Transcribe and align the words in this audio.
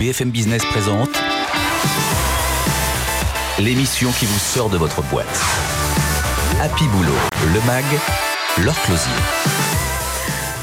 BFM 0.00 0.30
Business 0.30 0.64
présente 0.64 1.10
l'émission 3.58 4.10
qui 4.12 4.24
vous 4.24 4.38
sort 4.38 4.70
de 4.70 4.78
votre 4.78 5.02
boîte. 5.02 5.44
Happy 6.58 6.88
Boulot, 6.88 7.12
le 7.52 7.60
MAG, 7.66 7.84
leur 8.64 8.80
closier. 8.80 9.89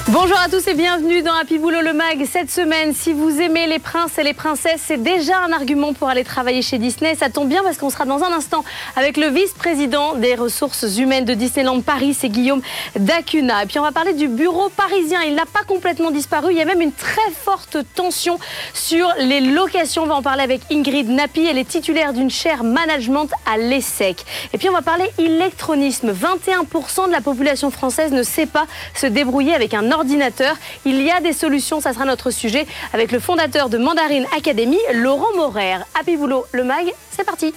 Bonjour 0.10 0.40
à 0.40 0.48
tous 0.48 0.66
et 0.70 0.74
bienvenue 0.74 1.22
dans 1.22 1.34
Happy 1.34 1.58
Boulot 1.58 1.82
le 1.82 1.92
Mag. 1.92 2.26
Cette 2.32 2.50
semaine, 2.50 2.94
si 2.94 3.12
vous 3.12 3.42
aimez 3.42 3.68
les 3.68 3.78
princes 3.78 4.18
et 4.18 4.24
les 4.24 4.34
princesses, 4.34 4.82
c'est 4.86 5.04
déjà 5.04 5.40
un 5.40 5.52
argument 5.52 5.92
pour 5.92 6.08
aller 6.08 6.24
travailler 6.24 6.62
chez 6.62 6.78
Disney. 6.78 7.14
Ça 7.16 7.30
tombe 7.30 7.50
bien 7.50 7.62
parce 7.62 7.78
qu'on 7.78 7.90
sera 7.90 8.06
dans 8.06 8.24
un 8.24 8.32
instant 8.32 8.64
avec 8.96 9.18
le 9.18 9.28
vice-président 9.28 10.16
des 10.16 10.36
ressources 10.36 10.98
humaines 10.98 11.26
de 11.26 11.34
Disneyland 11.34 11.82
Paris, 11.82 12.14
c'est 12.14 12.30
Guillaume 12.30 12.62
Dacuna. 12.96 13.64
Et 13.64 13.66
puis 13.66 13.80
on 13.80 13.84
va 13.84 13.92
parler 13.92 14.14
du 14.14 14.30
bureau 14.30 14.70
parisien. 14.70 15.24
Il 15.24 15.36
n'a 15.36 15.46
pas 15.46 15.64
complètement 15.68 16.10
disparu. 16.10 16.54
Il 16.54 16.58
y 16.58 16.62
a 16.62 16.66
même 16.66 16.82
une 16.82 16.94
très 16.94 17.30
forte 17.34 17.76
tension 17.94 18.40
sur 18.74 19.10
les 19.20 19.42
locations. 19.42 20.04
On 20.04 20.08
va 20.08 20.16
en 20.16 20.22
parler 20.22 20.44
avec 20.44 20.62
Ingrid 20.72 21.10
Napi. 21.10 21.48
Elle 21.48 21.58
est 21.58 21.68
titulaire 21.68 22.14
d'une 22.14 22.30
chaire 22.30 22.64
management 22.64 23.28
à 23.46 23.58
l'ESSEC. 23.58 24.24
Et 24.54 24.58
puis 24.58 24.70
on 24.70 24.74
va 24.74 24.82
parler 24.82 25.12
électronisme. 25.18 26.14
21% 26.14 27.08
de 27.08 27.12
la 27.12 27.20
population 27.20 27.72
française 27.72 28.14
ne 28.14 28.24
sait 28.24 28.46
pas 28.46 28.68
se 28.96 29.06
débrouiller 29.06 29.54
avec 29.54 29.74
un 29.74 29.92
ordinateur. 29.98 30.56
Il 30.86 31.02
y 31.02 31.12
a 31.12 31.20
des 31.20 31.34
solutions, 31.34 31.82
ça 31.82 31.94
sera 31.94 32.06
notre 32.06 32.32
sujet 32.32 32.66
avec 32.94 33.12
le 33.12 33.20
fondateur 33.20 33.70
de 33.70 33.78
Mandarine 33.78 34.26
Academy, 34.36 34.78
Laurent 34.94 35.36
Morer. 35.36 35.78
Happy 36.00 36.16
Boulot, 36.16 36.46
le 36.52 36.64
MAG, 36.64 36.94
c'est 37.12 37.26
parti. 37.26 37.54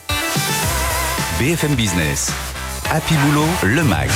BFM 1.38 1.74
Business, 1.74 2.32
Happy 2.90 3.14
Boulot, 3.14 3.46
le 3.62 3.84
MAG, 3.84 4.10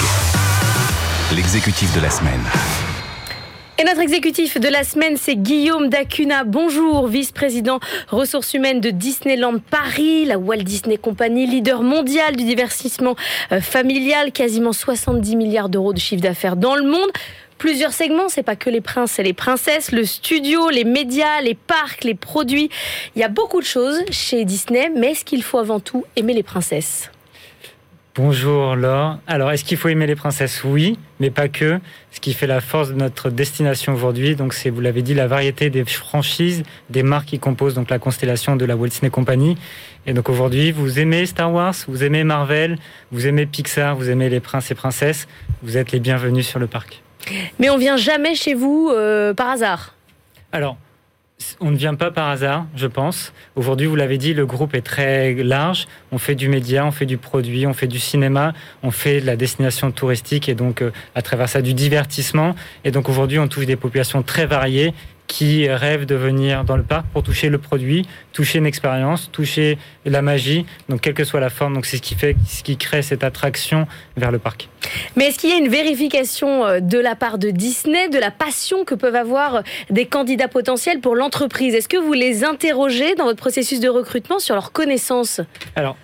l'exécutif 1.34 1.94
de 1.94 2.00
la 2.00 2.10
semaine. 2.10 2.42
Et 3.76 3.82
notre 3.82 4.02
exécutif 4.02 4.60
de 4.60 4.68
la 4.68 4.84
semaine, 4.84 5.16
c'est 5.16 5.34
Guillaume 5.34 5.88
Dacuna. 5.88 6.44
Bonjour, 6.44 7.08
vice-président 7.08 7.80
ressources 8.08 8.54
humaines 8.54 8.80
de 8.80 8.90
Disneyland 8.90 9.58
Paris, 9.58 10.26
la 10.26 10.38
Walt 10.38 10.58
Disney 10.58 10.96
Company, 10.96 11.44
leader 11.46 11.82
mondial 11.82 12.36
du 12.36 12.44
divertissement 12.44 13.16
euh, 13.50 13.60
familial, 13.60 14.30
quasiment 14.30 14.72
70 14.72 15.34
milliards 15.34 15.68
d'euros 15.68 15.92
de 15.92 15.98
chiffre 15.98 16.22
d'affaires 16.22 16.54
dans 16.54 16.76
le 16.76 16.84
monde 16.84 17.10
plusieurs 17.58 17.92
segments. 17.92 18.28
C'est 18.28 18.42
pas 18.42 18.56
que 18.56 18.70
les 18.70 18.80
princes 18.80 19.18
et 19.18 19.22
les 19.22 19.32
princesses, 19.32 19.92
le 19.92 20.04
studio, 20.04 20.70
les 20.70 20.84
médias, 20.84 21.40
les 21.40 21.54
parcs, 21.54 22.04
les 22.04 22.14
produits. 22.14 22.70
Il 23.16 23.20
y 23.20 23.24
a 23.24 23.28
beaucoup 23.28 23.60
de 23.60 23.66
choses 23.66 24.00
chez 24.10 24.44
Disney, 24.44 24.90
mais 24.94 25.12
est-ce 25.12 25.24
qu'il 25.24 25.42
faut 25.42 25.58
avant 25.58 25.80
tout 25.80 26.04
aimer 26.16 26.34
les 26.34 26.42
princesses? 26.42 27.10
Bonjour 28.16 28.76
Laure. 28.76 29.18
Alors, 29.26 29.50
est-ce 29.50 29.64
qu'il 29.64 29.76
faut 29.76 29.88
aimer 29.88 30.06
les 30.06 30.14
princesses? 30.14 30.62
Oui, 30.62 31.00
mais 31.18 31.30
pas 31.30 31.48
que. 31.48 31.80
Ce 32.12 32.20
qui 32.20 32.32
fait 32.32 32.46
la 32.46 32.60
force 32.60 32.90
de 32.90 32.94
notre 32.94 33.28
destination 33.28 33.92
aujourd'hui, 33.92 34.36
donc 34.36 34.54
c'est, 34.54 34.70
vous 34.70 34.80
l'avez 34.80 35.02
dit, 35.02 35.14
la 35.14 35.26
variété 35.26 35.68
des 35.68 35.84
franchises, 35.84 36.62
des 36.90 37.02
marques 37.02 37.26
qui 37.26 37.40
composent 37.40 37.74
donc 37.74 37.90
la 37.90 37.98
constellation 37.98 38.54
de 38.54 38.64
la 38.64 38.76
Walt 38.76 38.90
Disney 38.90 39.10
Company. 39.10 39.56
Et 40.06 40.12
donc 40.12 40.28
aujourd'hui, 40.28 40.70
vous 40.70 41.00
aimez 41.00 41.26
Star 41.26 41.52
Wars, 41.52 41.74
vous 41.88 42.04
aimez 42.04 42.22
Marvel, 42.22 42.78
vous 43.10 43.26
aimez 43.26 43.46
Pixar, 43.46 43.96
vous 43.96 44.08
aimez 44.08 44.28
les 44.28 44.38
princes 44.38 44.70
et 44.70 44.76
princesses, 44.76 45.26
vous 45.64 45.76
êtes 45.76 45.90
les 45.90 45.98
bienvenus 45.98 46.46
sur 46.46 46.60
le 46.60 46.68
parc. 46.68 47.03
Mais 47.58 47.70
on 47.70 47.78
vient 47.78 47.96
jamais 47.96 48.34
chez 48.34 48.54
vous 48.54 48.90
euh, 48.92 49.34
par 49.34 49.50
hasard 49.50 49.94
Alors, 50.52 50.76
on 51.60 51.70
ne 51.70 51.76
vient 51.76 51.94
pas 51.94 52.10
par 52.10 52.28
hasard, 52.28 52.66
je 52.76 52.86
pense. 52.86 53.32
Aujourd'hui, 53.56 53.86
vous 53.86 53.96
l'avez 53.96 54.18
dit, 54.18 54.34
le 54.34 54.46
groupe 54.46 54.74
est 54.74 54.82
très 54.82 55.34
large. 55.34 55.86
On 56.12 56.18
fait 56.18 56.34
du 56.34 56.48
média, 56.48 56.86
on 56.86 56.90
fait 56.90 57.06
du 57.06 57.18
produit, 57.18 57.66
on 57.66 57.74
fait 57.74 57.86
du 57.86 57.98
cinéma, 57.98 58.52
on 58.82 58.90
fait 58.90 59.20
de 59.20 59.26
la 59.26 59.36
destination 59.36 59.90
touristique 59.90 60.48
et 60.48 60.54
donc 60.54 60.82
euh, 60.82 60.90
à 61.14 61.22
travers 61.22 61.48
ça 61.48 61.60
du 61.60 61.74
divertissement. 61.74 62.54
Et 62.84 62.90
donc 62.90 63.08
aujourd'hui, 63.08 63.38
on 63.38 63.48
touche 63.48 63.66
des 63.66 63.76
populations 63.76 64.22
très 64.22 64.46
variées 64.46 64.94
qui 65.26 65.68
rêvent 65.68 66.06
de 66.06 66.14
venir 66.14 66.64
dans 66.64 66.76
le 66.76 66.82
parc 66.82 67.06
pour 67.12 67.22
toucher 67.22 67.48
le 67.48 67.58
produit, 67.58 68.06
toucher 68.32 68.58
une 68.58 68.66
expérience, 68.66 69.30
toucher 69.32 69.78
la 70.04 70.22
magie, 70.22 70.66
donc 70.88 71.00
quelle 71.00 71.14
que 71.14 71.24
soit 71.24 71.40
la 71.40 71.50
forme. 71.50 71.74
Donc 71.74 71.86
c'est 71.86 71.96
ce 71.96 72.02
qui 72.02 72.14
fait, 72.14 72.36
ce 72.46 72.62
qui 72.62 72.76
crée 72.76 73.02
cette 73.02 73.24
attraction 73.24 73.86
vers 74.16 74.30
le 74.30 74.38
parc. 74.38 74.68
Mais 75.16 75.26
est-ce 75.26 75.38
qu'il 75.38 75.50
y 75.50 75.54
a 75.54 75.56
une 75.56 75.68
vérification 75.68 76.64
euh, 76.64 76.80
de 76.80 76.98
la 76.98 77.16
part 77.16 77.38
de 77.38 77.50
Disney 77.50 78.08
de 78.08 78.18
la 78.18 78.30
passion 78.30 78.84
que 78.84 78.94
peuvent 78.94 79.14
avoir 79.14 79.56
euh, 79.56 79.62
des 79.90 80.06
candidats 80.06 80.48
potentiels 80.48 81.00
pour 81.00 81.16
l'entreprise? 81.16 81.74
Est-ce 81.74 81.88
que 81.88 81.96
vous 81.96 82.12
les 82.12 82.44
interrogez 82.44 83.14
dans 83.14 83.24
votre 83.24 83.38
processus 83.38 83.80
de 83.80 83.88
recrutement 83.88 84.38
sur 84.38 84.54
leurs 84.54 84.72
connaissances 84.72 85.40
Alors 85.74 85.96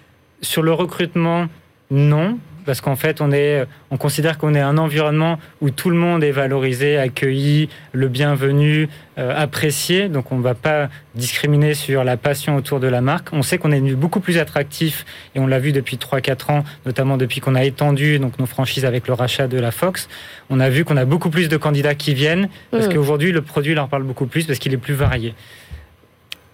sur 0.43 0.63
le 0.63 0.73
recrutement, 0.73 1.47
non 1.91 2.39
parce 2.65 2.81
qu'en 2.81 2.97
fait, 2.97 3.21
on, 3.21 3.33
est, 3.33 3.65
on 3.91 3.97
considère 3.97 4.39
qu'on 4.39 4.55
est 4.55 4.61
un 4.61 4.79
environnement 4.79 5.39
où 5.61 5.71
tout 5.71 5.91
le 5.91 5.97
monde 5.97 6.23
est 6.25 6.31
valorisé, 6.31 6.97
accueilli, 6.99 7.69
le 7.93 8.09
bienvenu, 8.09 8.89
euh, 9.19 9.35
apprécié. 9.37 10.09
Donc, 10.09 10.33
on 10.33 10.39
ne 10.39 10.43
va 10.43 10.55
pas 10.55 10.89
discriminer 11.15 11.75
sur 11.75 12.05
la 12.05 12.17
passion 12.17 12.57
autour 12.57 12.81
de 12.81 12.87
la 12.87 13.01
marque. 13.01 13.29
On 13.33 13.43
sait 13.43 13.59
qu'on 13.59 13.73
est 13.73 13.81
beaucoup 13.81 14.21
plus 14.21 14.39
attractif 14.39 15.05
et 15.35 15.41
on 15.41 15.47
l'a 15.47 15.59
vu 15.59 15.73
depuis 15.73 15.97
3-4 15.97 16.53
ans, 16.53 16.65
notamment 16.87 17.17
depuis 17.17 17.41
qu'on 17.41 17.55
a 17.55 17.65
étendu 17.65 18.19
donc, 18.19 18.39
nos 18.39 18.47
franchises 18.47 18.85
avec 18.85 19.09
le 19.09 19.15
rachat 19.15 19.49
de 19.49 19.59
la 19.59 19.71
Fox. 19.71 20.09
On 20.49 20.61
a 20.61 20.71
vu 20.71 20.85
qu'on 20.85 20.97
a 20.97 21.05
beaucoup 21.05 21.31
plus 21.31 21.49
de 21.49 21.57
candidats 21.57 21.95
qui 21.95 22.15
viennent 22.15 22.49
parce 22.71 22.87
mmh. 22.87 22.95
qu'aujourd'hui, 22.95 23.33
le 23.33 23.43
produit 23.43 23.75
leur 23.75 23.89
parle 23.89 24.05
beaucoup 24.05 24.27
plus 24.27 24.45
parce 24.47 24.59
qu'il 24.59 24.73
est 24.73 24.79
plus 24.79 24.95
varié. 24.95 25.35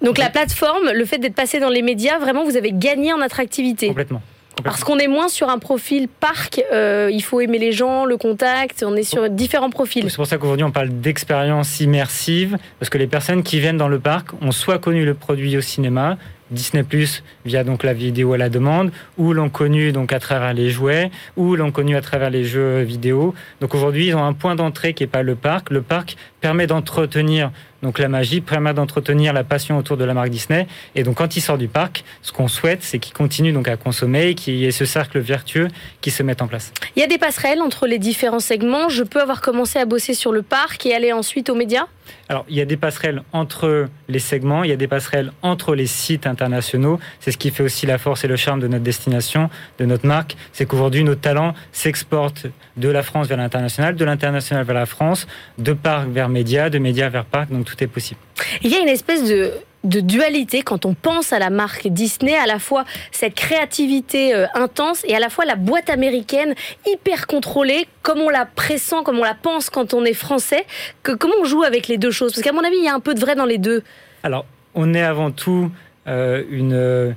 Donc 0.02 0.18
la 0.18 0.30
plateforme, 0.30 0.90
le 0.92 1.04
fait 1.04 1.18
d'être 1.18 1.34
passé 1.34 1.58
dans 1.58 1.70
les 1.70 1.82
médias, 1.82 2.18
vraiment, 2.18 2.44
vous 2.44 2.56
avez 2.56 2.72
gagné 2.72 3.12
en 3.12 3.20
attractivité. 3.20 3.88
Complètement. 3.88 4.22
Parce 4.64 4.84
qu'on 4.84 4.98
est 4.98 5.06
moins 5.06 5.28
sur 5.28 5.48
un 5.48 5.58
profil 5.58 6.08
parc, 6.08 6.62
euh, 6.72 7.10
il 7.12 7.22
faut 7.22 7.40
aimer 7.40 7.58
les 7.58 7.72
gens, 7.72 8.04
le 8.04 8.16
contact, 8.16 8.84
on 8.86 8.96
est 8.96 9.02
sur 9.02 9.28
différents 9.28 9.70
profils. 9.70 10.10
C'est 10.10 10.16
pour 10.16 10.26
ça 10.26 10.38
qu'aujourd'hui 10.38 10.64
on 10.64 10.70
parle 10.70 10.88
d'expérience 10.88 11.80
immersive, 11.80 12.56
parce 12.78 12.88
que 12.88 12.98
les 12.98 13.06
personnes 13.06 13.42
qui 13.42 13.60
viennent 13.60 13.76
dans 13.76 13.88
le 13.88 13.98
parc 13.98 14.28
ont 14.40 14.52
soit 14.52 14.78
connu 14.78 15.04
le 15.04 15.14
produit 15.14 15.56
au 15.56 15.60
cinéma, 15.60 16.16
Disney 16.50 16.84
Plus 16.84 17.22
via 17.44 17.64
donc 17.64 17.82
la 17.82 17.92
vidéo 17.92 18.32
à 18.32 18.38
la 18.38 18.48
demande, 18.48 18.92
ou 19.18 19.32
l'ont 19.32 19.50
connu 19.50 19.92
donc 19.92 20.12
à 20.12 20.20
travers 20.20 20.54
les 20.54 20.70
jouets, 20.70 21.10
ou 21.36 21.56
l'ont 21.56 21.72
connu 21.72 21.96
à 21.96 22.00
travers 22.00 22.30
les 22.30 22.44
jeux 22.44 22.82
vidéo. 22.82 23.34
Donc 23.60 23.74
aujourd'hui, 23.74 24.08
ils 24.08 24.14
ont 24.14 24.24
un 24.24 24.32
point 24.32 24.54
d'entrée 24.54 24.94
qui 24.94 25.02
n'est 25.02 25.08
pas 25.08 25.22
le 25.22 25.34
parc. 25.34 25.70
Le 25.70 25.82
parc 25.82 26.16
permet 26.40 26.66
d'entretenir 26.66 27.50
donc 27.86 28.00
la 28.00 28.08
magie, 28.08 28.40
permet 28.40 28.74
d'entretenir 28.74 29.32
la 29.32 29.44
passion 29.44 29.78
autour 29.78 29.96
de 29.96 30.04
la 30.04 30.12
marque 30.12 30.30
Disney. 30.30 30.66
Et 30.96 31.04
donc 31.04 31.18
quand 31.18 31.36
ils 31.36 31.40
sortent 31.40 31.60
du 31.60 31.68
parc, 31.68 32.04
ce 32.20 32.32
qu'on 32.32 32.48
souhaite, 32.48 32.82
c'est 32.82 32.98
qu'ils 32.98 33.14
continuent 33.14 33.52
donc 33.52 33.68
à 33.68 33.76
consommer, 33.76 34.34
qu'il 34.34 34.56
y 34.56 34.66
ait 34.66 34.72
ce 34.72 34.84
cercle 34.84 35.20
vertueux 35.20 35.68
qui 36.00 36.10
se 36.10 36.24
mette 36.24 36.42
en 36.42 36.48
place. 36.48 36.72
Il 36.96 37.00
y 37.00 37.04
a 37.04 37.06
des 37.06 37.18
passerelles 37.18 37.62
entre 37.62 37.86
les 37.86 38.00
différents 38.00 38.40
segments. 38.40 38.88
Je 38.88 39.04
peux 39.04 39.22
avoir 39.22 39.40
commencé 39.40 39.78
à 39.78 39.84
bosser 39.84 40.14
sur 40.14 40.32
le 40.32 40.42
parc 40.42 40.84
et 40.84 40.94
aller 40.94 41.12
ensuite 41.12 41.48
aux 41.48 41.54
médias? 41.54 41.86
Alors, 42.28 42.44
il 42.48 42.56
y 42.56 42.60
a 42.60 42.64
des 42.64 42.76
passerelles 42.76 43.22
entre 43.32 43.86
les 44.08 44.18
segments, 44.18 44.64
il 44.64 44.70
y 44.70 44.72
a 44.72 44.76
des 44.76 44.88
passerelles 44.88 45.32
entre 45.42 45.74
les 45.74 45.86
sites 45.86 46.26
internationaux. 46.26 46.98
C'est 47.20 47.32
ce 47.32 47.38
qui 47.38 47.50
fait 47.50 47.62
aussi 47.62 47.86
la 47.86 47.98
force 47.98 48.24
et 48.24 48.28
le 48.28 48.36
charme 48.36 48.60
de 48.60 48.68
notre 48.68 48.84
destination, 48.84 49.48
de 49.78 49.84
notre 49.84 50.06
marque. 50.06 50.36
C'est 50.52 50.66
qu'aujourd'hui, 50.66 51.04
nos 51.04 51.14
talents 51.14 51.54
s'exportent 51.72 52.46
de 52.76 52.88
la 52.88 53.02
France 53.02 53.28
vers 53.28 53.38
l'international, 53.38 53.94
de 53.96 54.04
l'international 54.04 54.64
vers 54.64 54.74
la 54.74 54.86
France, 54.86 55.26
de 55.58 55.72
parc 55.72 56.08
vers 56.08 56.28
médias, 56.28 56.68
de 56.68 56.78
médias 56.78 57.08
vers 57.08 57.24
parc. 57.24 57.50
Donc, 57.50 57.64
tout 57.64 57.75
est 57.82 57.86
possible. 57.86 58.20
Il 58.62 58.70
y 58.70 58.74
a 58.74 58.80
une 58.80 58.88
espèce 58.88 59.24
de 59.24 59.52
de 59.86 60.00
dualité 60.00 60.62
quand 60.62 60.84
on 60.84 60.94
pense 60.94 61.32
à 61.32 61.38
la 61.38 61.50
marque 61.50 61.86
Disney, 61.88 62.36
à 62.36 62.46
la 62.46 62.58
fois 62.58 62.84
cette 63.12 63.34
créativité 63.34 64.34
euh, 64.34 64.46
intense 64.54 65.04
et 65.06 65.14
à 65.14 65.20
la 65.20 65.30
fois 65.30 65.44
la 65.44 65.54
boîte 65.54 65.90
américaine 65.90 66.54
hyper 66.86 67.26
contrôlée, 67.26 67.86
comme 68.02 68.20
on 68.20 68.28
la 68.28 68.46
pressent, 68.46 69.02
comme 69.04 69.18
on 69.18 69.24
la 69.24 69.34
pense 69.34 69.70
quand 69.70 69.94
on 69.94 70.04
est 70.04 70.14
français. 70.14 70.66
Que, 71.02 71.12
comment 71.12 71.34
on 71.40 71.44
joue 71.44 71.62
avec 71.62 71.88
les 71.88 71.98
deux 71.98 72.10
choses? 72.10 72.32
Parce 72.32 72.42
qu'à 72.42 72.52
mon 72.52 72.64
avis, 72.64 72.76
il 72.78 72.84
y 72.84 72.88
a 72.88 72.94
un 72.94 73.00
peu 73.00 73.14
de 73.14 73.20
vrai 73.20 73.34
dans 73.34 73.44
les 73.44 73.58
deux. 73.58 73.82
Alors, 74.22 74.44
on 74.74 74.92
est 74.92 75.02
avant 75.02 75.30
tout 75.30 75.70
euh, 76.06 76.42
une 76.50 77.14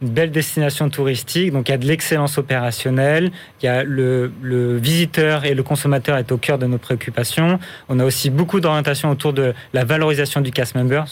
une 0.00 0.10
belle 0.10 0.30
destination 0.30 0.90
touristique, 0.90 1.52
donc 1.52 1.68
il 1.68 1.72
y 1.72 1.74
a 1.74 1.78
de 1.78 1.86
l'excellence 1.86 2.38
opérationnelle, 2.38 3.32
il 3.60 3.66
y 3.66 3.68
a 3.68 3.82
le, 3.82 4.30
visiteur 4.76 5.44
et 5.44 5.54
le 5.54 5.62
consommateur 5.62 6.16
est 6.16 6.30
au 6.30 6.36
cœur 6.36 6.58
de 6.58 6.66
nos 6.66 6.78
préoccupations. 6.78 7.58
On 7.88 7.98
a 7.98 8.04
aussi 8.04 8.30
beaucoup 8.30 8.60
d'orientation 8.60 9.10
autour 9.10 9.32
de 9.32 9.54
la 9.72 9.84
valorisation 9.84 10.40
du 10.40 10.52
cast 10.52 10.74
member, 10.74 11.04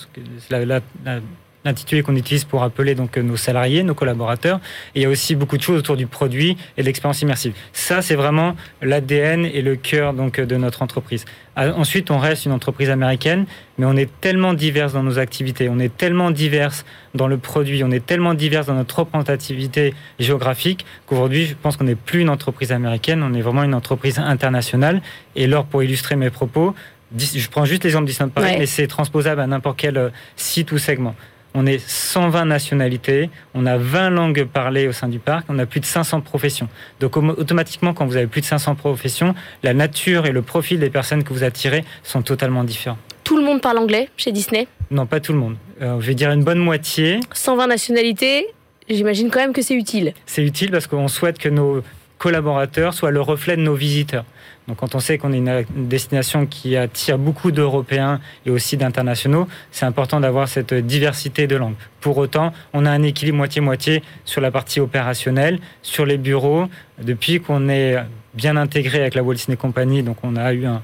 l'intitulé 1.66 2.02
qu'on 2.02 2.16
utilise 2.16 2.44
pour 2.44 2.62
appeler 2.62 2.94
donc 2.94 3.16
nos 3.18 3.36
salariés, 3.36 3.82
nos 3.82 3.94
collaborateurs. 3.94 4.60
Et 4.94 5.00
il 5.00 5.02
y 5.02 5.06
a 5.06 5.08
aussi 5.08 5.34
beaucoup 5.34 5.58
de 5.58 5.62
choses 5.62 5.78
autour 5.78 5.96
du 5.96 6.06
produit 6.06 6.56
et 6.76 6.80
de 6.80 6.86
l'expérience 6.86 7.20
immersive. 7.20 7.52
Ça, 7.72 8.00
c'est 8.00 8.14
vraiment 8.14 8.56
l'ADN 8.80 9.44
et 9.44 9.60
le 9.60 9.76
cœur 9.76 10.14
donc 10.14 10.40
de 10.40 10.56
notre 10.56 10.82
entreprise. 10.82 11.24
Ah, 11.58 11.72
ensuite, 11.74 12.10
on 12.10 12.18
reste 12.18 12.44
une 12.44 12.52
entreprise 12.52 12.90
américaine, 12.90 13.46
mais 13.78 13.86
on 13.86 13.96
est 13.96 14.10
tellement 14.20 14.52
divers 14.52 14.92
dans 14.92 15.02
nos 15.02 15.18
activités, 15.18 15.70
on 15.70 15.78
est 15.78 15.94
tellement 15.96 16.30
divers 16.30 16.84
dans 17.14 17.28
le 17.28 17.38
produit, 17.38 17.82
on 17.82 17.90
est 17.90 18.04
tellement 18.04 18.34
divers 18.34 18.66
dans 18.66 18.74
notre 18.74 18.98
représentativité 18.98 19.94
géographique 20.18 20.84
qu'aujourd'hui, 21.06 21.46
je 21.46 21.54
pense 21.54 21.78
qu'on 21.78 21.84
n'est 21.84 21.94
plus 21.94 22.20
une 22.20 22.28
entreprise 22.28 22.72
américaine, 22.72 23.22
on 23.22 23.32
est 23.32 23.40
vraiment 23.40 23.64
une 23.64 23.74
entreprise 23.74 24.18
internationale. 24.18 25.00
Et 25.34 25.46
là, 25.46 25.62
pour 25.62 25.82
illustrer 25.82 26.14
mes 26.16 26.28
propos, 26.28 26.74
je 27.16 27.48
prends 27.48 27.64
juste 27.64 27.84
l'exemple 27.84 28.06
d'Island 28.06 28.30
Paris, 28.30 28.56
mais 28.58 28.66
c'est 28.66 28.86
transposable 28.86 29.40
à 29.40 29.46
n'importe 29.46 29.78
quel 29.78 29.96
euh, 29.96 30.10
site 30.36 30.72
ou 30.72 30.78
segment 30.78 31.14
on 31.56 31.64
est 31.64 31.78
120 31.78 32.44
nationalités, 32.44 33.30
on 33.54 33.64
a 33.64 33.78
20 33.78 34.10
langues 34.10 34.44
parlées 34.44 34.86
au 34.86 34.92
sein 34.92 35.08
du 35.08 35.18
parc, 35.18 35.46
on 35.48 35.58
a 35.58 35.64
plus 35.64 35.80
de 35.80 35.86
500 35.86 36.20
professions. 36.20 36.68
Donc 37.00 37.16
automatiquement, 37.16 37.94
quand 37.94 38.04
vous 38.04 38.16
avez 38.16 38.26
plus 38.26 38.42
de 38.42 38.46
500 38.46 38.74
professions, 38.74 39.34
la 39.62 39.72
nature 39.72 40.26
et 40.26 40.32
le 40.32 40.42
profil 40.42 40.78
des 40.78 40.90
personnes 40.90 41.24
que 41.24 41.32
vous 41.32 41.44
attirez 41.44 41.84
sont 42.02 42.20
totalement 42.20 42.62
différents. 42.62 42.98
Tout 43.24 43.38
le 43.38 43.42
monde 43.42 43.62
parle 43.62 43.78
anglais 43.78 44.10
chez 44.18 44.32
Disney? 44.32 44.68
Non, 44.90 45.06
pas 45.06 45.18
tout 45.18 45.32
le 45.32 45.38
monde. 45.38 45.56
Euh, 45.80 45.98
je 45.98 46.06
vais 46.06 46.14
dire 46.14 46.30
une 46.30 46.44
bonne 46.44 46.58
moitié. 46.58 47.20
120 47.32 47.66
nationalités, 47.68 48.46
j'imagine 48.88 49.30
quand 49.30 49.40
même 49.40 49.54
que 49.54 49.62
c'est 49.62 49.74
utile. 49.74 50.12
C'est 50.26 50.44
utile 50.44 50.70
parce 50.70 50.86
qu'on 50.86 51.08
souhaite 51.08 51.38
que 51.38 51.48
nos 51.48 51.82
collaborateurs 52.18 52.92
soient 52.92 53.10
le 53.10 53.20
reflet 53.22 53.56
de 53.56 53.62
nos 53.62 53.74
visiteurs. 53.74 54.26
Donc 54.68 54.78
quand 54.78 54.94
on 54.94 55.00
sait 55.00 55.16
qu'on 55.16 55.32
est 55.32 55.38
une 55.38 55.64
destination 55.88 56.46
qui 56.46 56.76
attire 56.76 57.18
beaucoup 57.18 57.52
d'Européens 57.52 58.20
et 58.44 58.50
aussi 58.50 58.76
d'internationaux, 58.76 59.46
c'est 59.70 59.86
important 59.86 60.18
d'avoir 60.18 60.48
cette 60.48 60.74
diversité 60.74 61.46
de 61.46 61.56
langues. 61.56 61.76
Pour 62.00 62.18
autant, 62.18 62.52
on 62.72 62.84
a 62.84 62.90
un 62.90 63.02
équilibre 63.02 63.36
moitié-moitié 63.38 64.02
sur 64.24 64.40
la 64.40 64.50
partie 64.50 64.80
opérationnelle, 64.80 65.60
sur 65.82 66.04
les 66.04 66.18
bureaux. 66.18 66.66
Depuis 67.00 67.40
qu'on 67.40 67.68
est 67.68 67.96
bien 68.34 68.56
intégré 68.56 69.00
avec 69.00 69.14
la 69.14 69.22
Walt 69.22 69.34
Disney 69.34 69.56
Company, 69.56 70.02
donc 70.02 70.18
on 70.22 70.36
a 70.36 70.52
eu 70.52 70.66
un, 70.66 70.82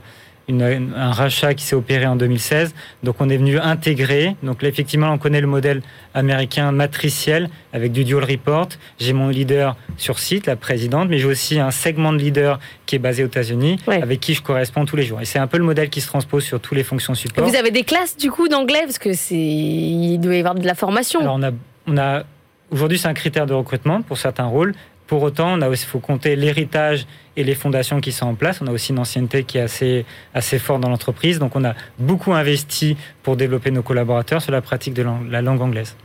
un 0.61 1.13
rachat 1.13 1.55
qui 1.55 1.65
s'est 1.65 1.77
opéré 1.77 2.07
en 2.07 2.17
2016. 2.17 2.75
Donc 3.03 3.17
on 3.21 3.29
est 3.29 3.37
venu 3.37 3.59
intégrer. 3.59 4.37
Donc 4.43 4.63
là, 4.63 4.69
effectivement, 4.69 5.11
on 5.11 5.19
connaît 5.19 5.41
le 5.41 5.47
modèle 5.47 5.83
américain 6.15 6.73
matriciel 6.73 7.49
avec 7.73 7.93
du 7.93 8.05
dual 8.05 8.25
report. 8.25 8.69
J'ai 8.99 9.13
mon 9.13 9.29
leader 9.29 9.77
sur 9.97 10.19
site, 10.19 10.47
la 10.47 10.57
présidente, 10.57 11.09
mais 11.09 11.19
j'ai 11.19 11.27
aussi 11.27 11.59
un 11.59 11.71
segment 11.71 12.13
de 12.13 12.19
leader 12.19 12.59
qui 12.87 12.97
est 12.97 12.99
basé 12.99 13.25
aux 13.25 13.29
États-Unis, 13.29 13.79
avec 13.87 14.21
qui 14.21 14.35
je 14.35 14.43
corresponds 14.43 14.85
tous 14.85 14.97
les 14.97 15.05
jours. 15.05 15.21
Et 15.21 15.25
c'est 15.25 15.39
un 15.39 15.47
peu 15.47 15.59
le 15.59 15.65
modèle 15.65 15.89
qui 15.89 16.01
se 16.01 16.09
transpose 16.09 16.45
sur 16.45 16.61
toutes 16.61 16.77
les 16.77 16.85
fonctions 16.85 17.15
support. 17.15 17.47
Vous 17.47 17.57
avez 17.57 17.71
des 17.71 17.85
classes 17.85 18.17
du 18.17 18.31
coup 18.31 18.49
d'anglais? 18.49 18.83
Parce 18.85 18.99
que 18.99 19.13
c'est 19.15 19.35
il 19.35 20.19
doit 20.19 20.35
y 20.35 20.39
avoir 20.39 20.55
de 20.55 20.67
la 20.67 20.75
formation. 20.75 21.21
Alors 21.21 21.37
on 21.39 21.43
a, 21.43 21.51
on 21.87 21.97
a 21.97 22.25
aujourd'hui 22.71 22.99
c'est 22.99 23.09
un 23.09 23.15
critère 23.15 23.47
de 23.47 23.55
recrutement 23.55 24.03
pour 24.03 24.19
certains 24.19 24.47
rôles. 24.47 24.75
Pour 25.07 25.23
autant, 25.23 25.59
il 25.61 25.77
faut 25.77 25.99
compter 25.99 26.37
l'héritage 26.37 27.07
et 27.37 27.45
les 27.45 27.55
fondations 27.55 28.01
qui 28.01 28.13
sont 28.13 28.27
en 28.27 28.35
place. 28.35 28.61
On 28.61 28.67
a 28.67 28.73
aussi 28.73 28.93
une 28.93 28.99
ancienneté 28.99 29.45
qui 29.45 29.59
est 29.59 29.63
assez, 29.63 30.05
assez 30.35 30.59
forte 30.59 30.81
dans 30.81 30.89
l'entreprise. 30.89 31.39
Donc 31.39 31.57
on 31.57 31.65
a 31.65 31.75
beaucoup 31.99 32.33
investi 32.33 32.97
pour 33.23 33.37
développer 33.37 33.71
nos 33.71 33.83
collaborateurs 33.83 34.43
sur 34.43 34.53
la 34.53 34.61
pratique 34.61 34.95
de 34.95 35.05
la 35.31 35.43
langue 35.43 35.61
anglaise. 35.63 35.97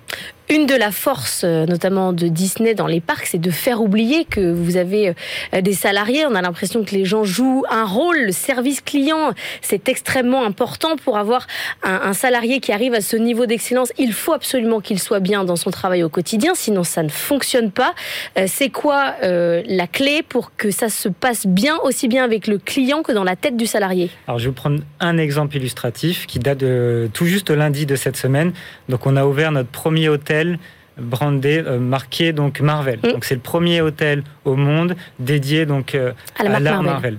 Une 0.50 0.66
de 0.66 0.76
la 0.76 0.92
forces, 0.92 1.42
euh, 1.44 1.66
notamment 1.66 2.14
de 2.14 2.30
Disney 2.30 2.74
dans 2.74 2.88
les 2.88 3.02
parcs, 3.02 3.26
c'est 3.26 3.38
de 3.38 3.52
faire 3.52 3.82
oublier 3.82 4.24
que 4.24 4.54
vous 4.54 4.78
avez 4.78 5.14
euh, 5.54 5.60
des 5.60 5.74
salariés. 5.74 6.26
On 6.26 6.36
a 6.36 6.42
l'impression 6.42 6.86
que 6.86 6.96
les 6.96 7.04
gens 7.04 7.26
jouent 7.26 7.66
un 7.70 7.84
rôle. 7.84 8.18
Le 8.18 8.32
service 8.32 8.80
client, 8.80 9.34
c'est 9.62 9.90
extrêmement 9.90 10.46
important 10.46 10.96
pour 10.96 11.18
avoir 11.18 11.48
un, 11.84 12.14
salarié 12.14 12.62
qui 12.62 12.72
arrive 12.72 12.94
à 12.94 13.02
ce 13.02 13.18
niveau 13.18 13.46
d'excellence. 13.46 13.92
Il 13.98 14.14
faut 14.14 14.32
absolument 14.32 14.80
qu'il 14.80 15.00
soit 15.00 15.20
bien 15.20 15.44
dans 15.44 15.58
son 15.58 15.70
travail 15.70 16.02
au 16.04 16.10
quotidien, 16.10 16.54
sinon 16.56 16.86
ça 16.86 17.04
ne 17.04 17.10
fonctionne 17.10 17.72
pas. 17.72 17.94
Euh, 18.38 18.46
c'est 18.48 18.70
quoi 18.70 19.16
la 19.22 19.88
clé 19.88 20.24
pour 20.24 20.56
que 20.56 20.72
ça 20.72 20.88
se 20.88 21.10
passe 21.20 21.48
bien, 21.48 21.78
aussi 21.84 22.08
bien 22.08 22.24
avec 22.24 22.48
le 22.48 22.58
client 22.58 23.04
que 23.04 23.12
dans 23.12 23.24
la 23.24 23.36
tête 23.36 23.58
du 23.58 23.66
salarié 23.66 24.10
Alors 24.28 24.40
je 24.40 24.46
vais 24.46 24.50
vous 24.50 24.56
prendre 24.56 24.80
un 25.00 25.18
exemple 25.18 25.56
illustratif 25.58 26.28
qui 26.28 26.40
date 26.40 26.60
de 26.60 27.10
tout 27.14 27.26
juste 27.26 27.50
lundi 27.50 27.86
de 27.86 27.96
cette 27.96 28.18
semaine. 28.18 28.54
Donc 28.90 29.06
on 29.06 29.16
a 29.16 29.26
ouvert 29.26 29.52
notre 29.52 29.70
premier 29.70 30.10
hôtel 30.10 30.60
brandé, 30.98 31.64
euh, 31.66 31.80
marqué 31.80 32.34
donc 32.34 32.60
Marvel. 32.60 33.00
Mm. 33.04 33.12
Donc 33.12 33.26
c'est 33.26 33.36
le 33.36 33.42
premier 33.42 33.82
hôtel 33.82 34.24
au 34.46 34.56
monde 34.56 34.96
dédié 35.20 35.66
donc 35.66 35.96
euh, 35.96 36.14
à 36.38 36.44
la 36.44 36.60
Marvel. 36.60 36.86
Marvel. 36.86 37.18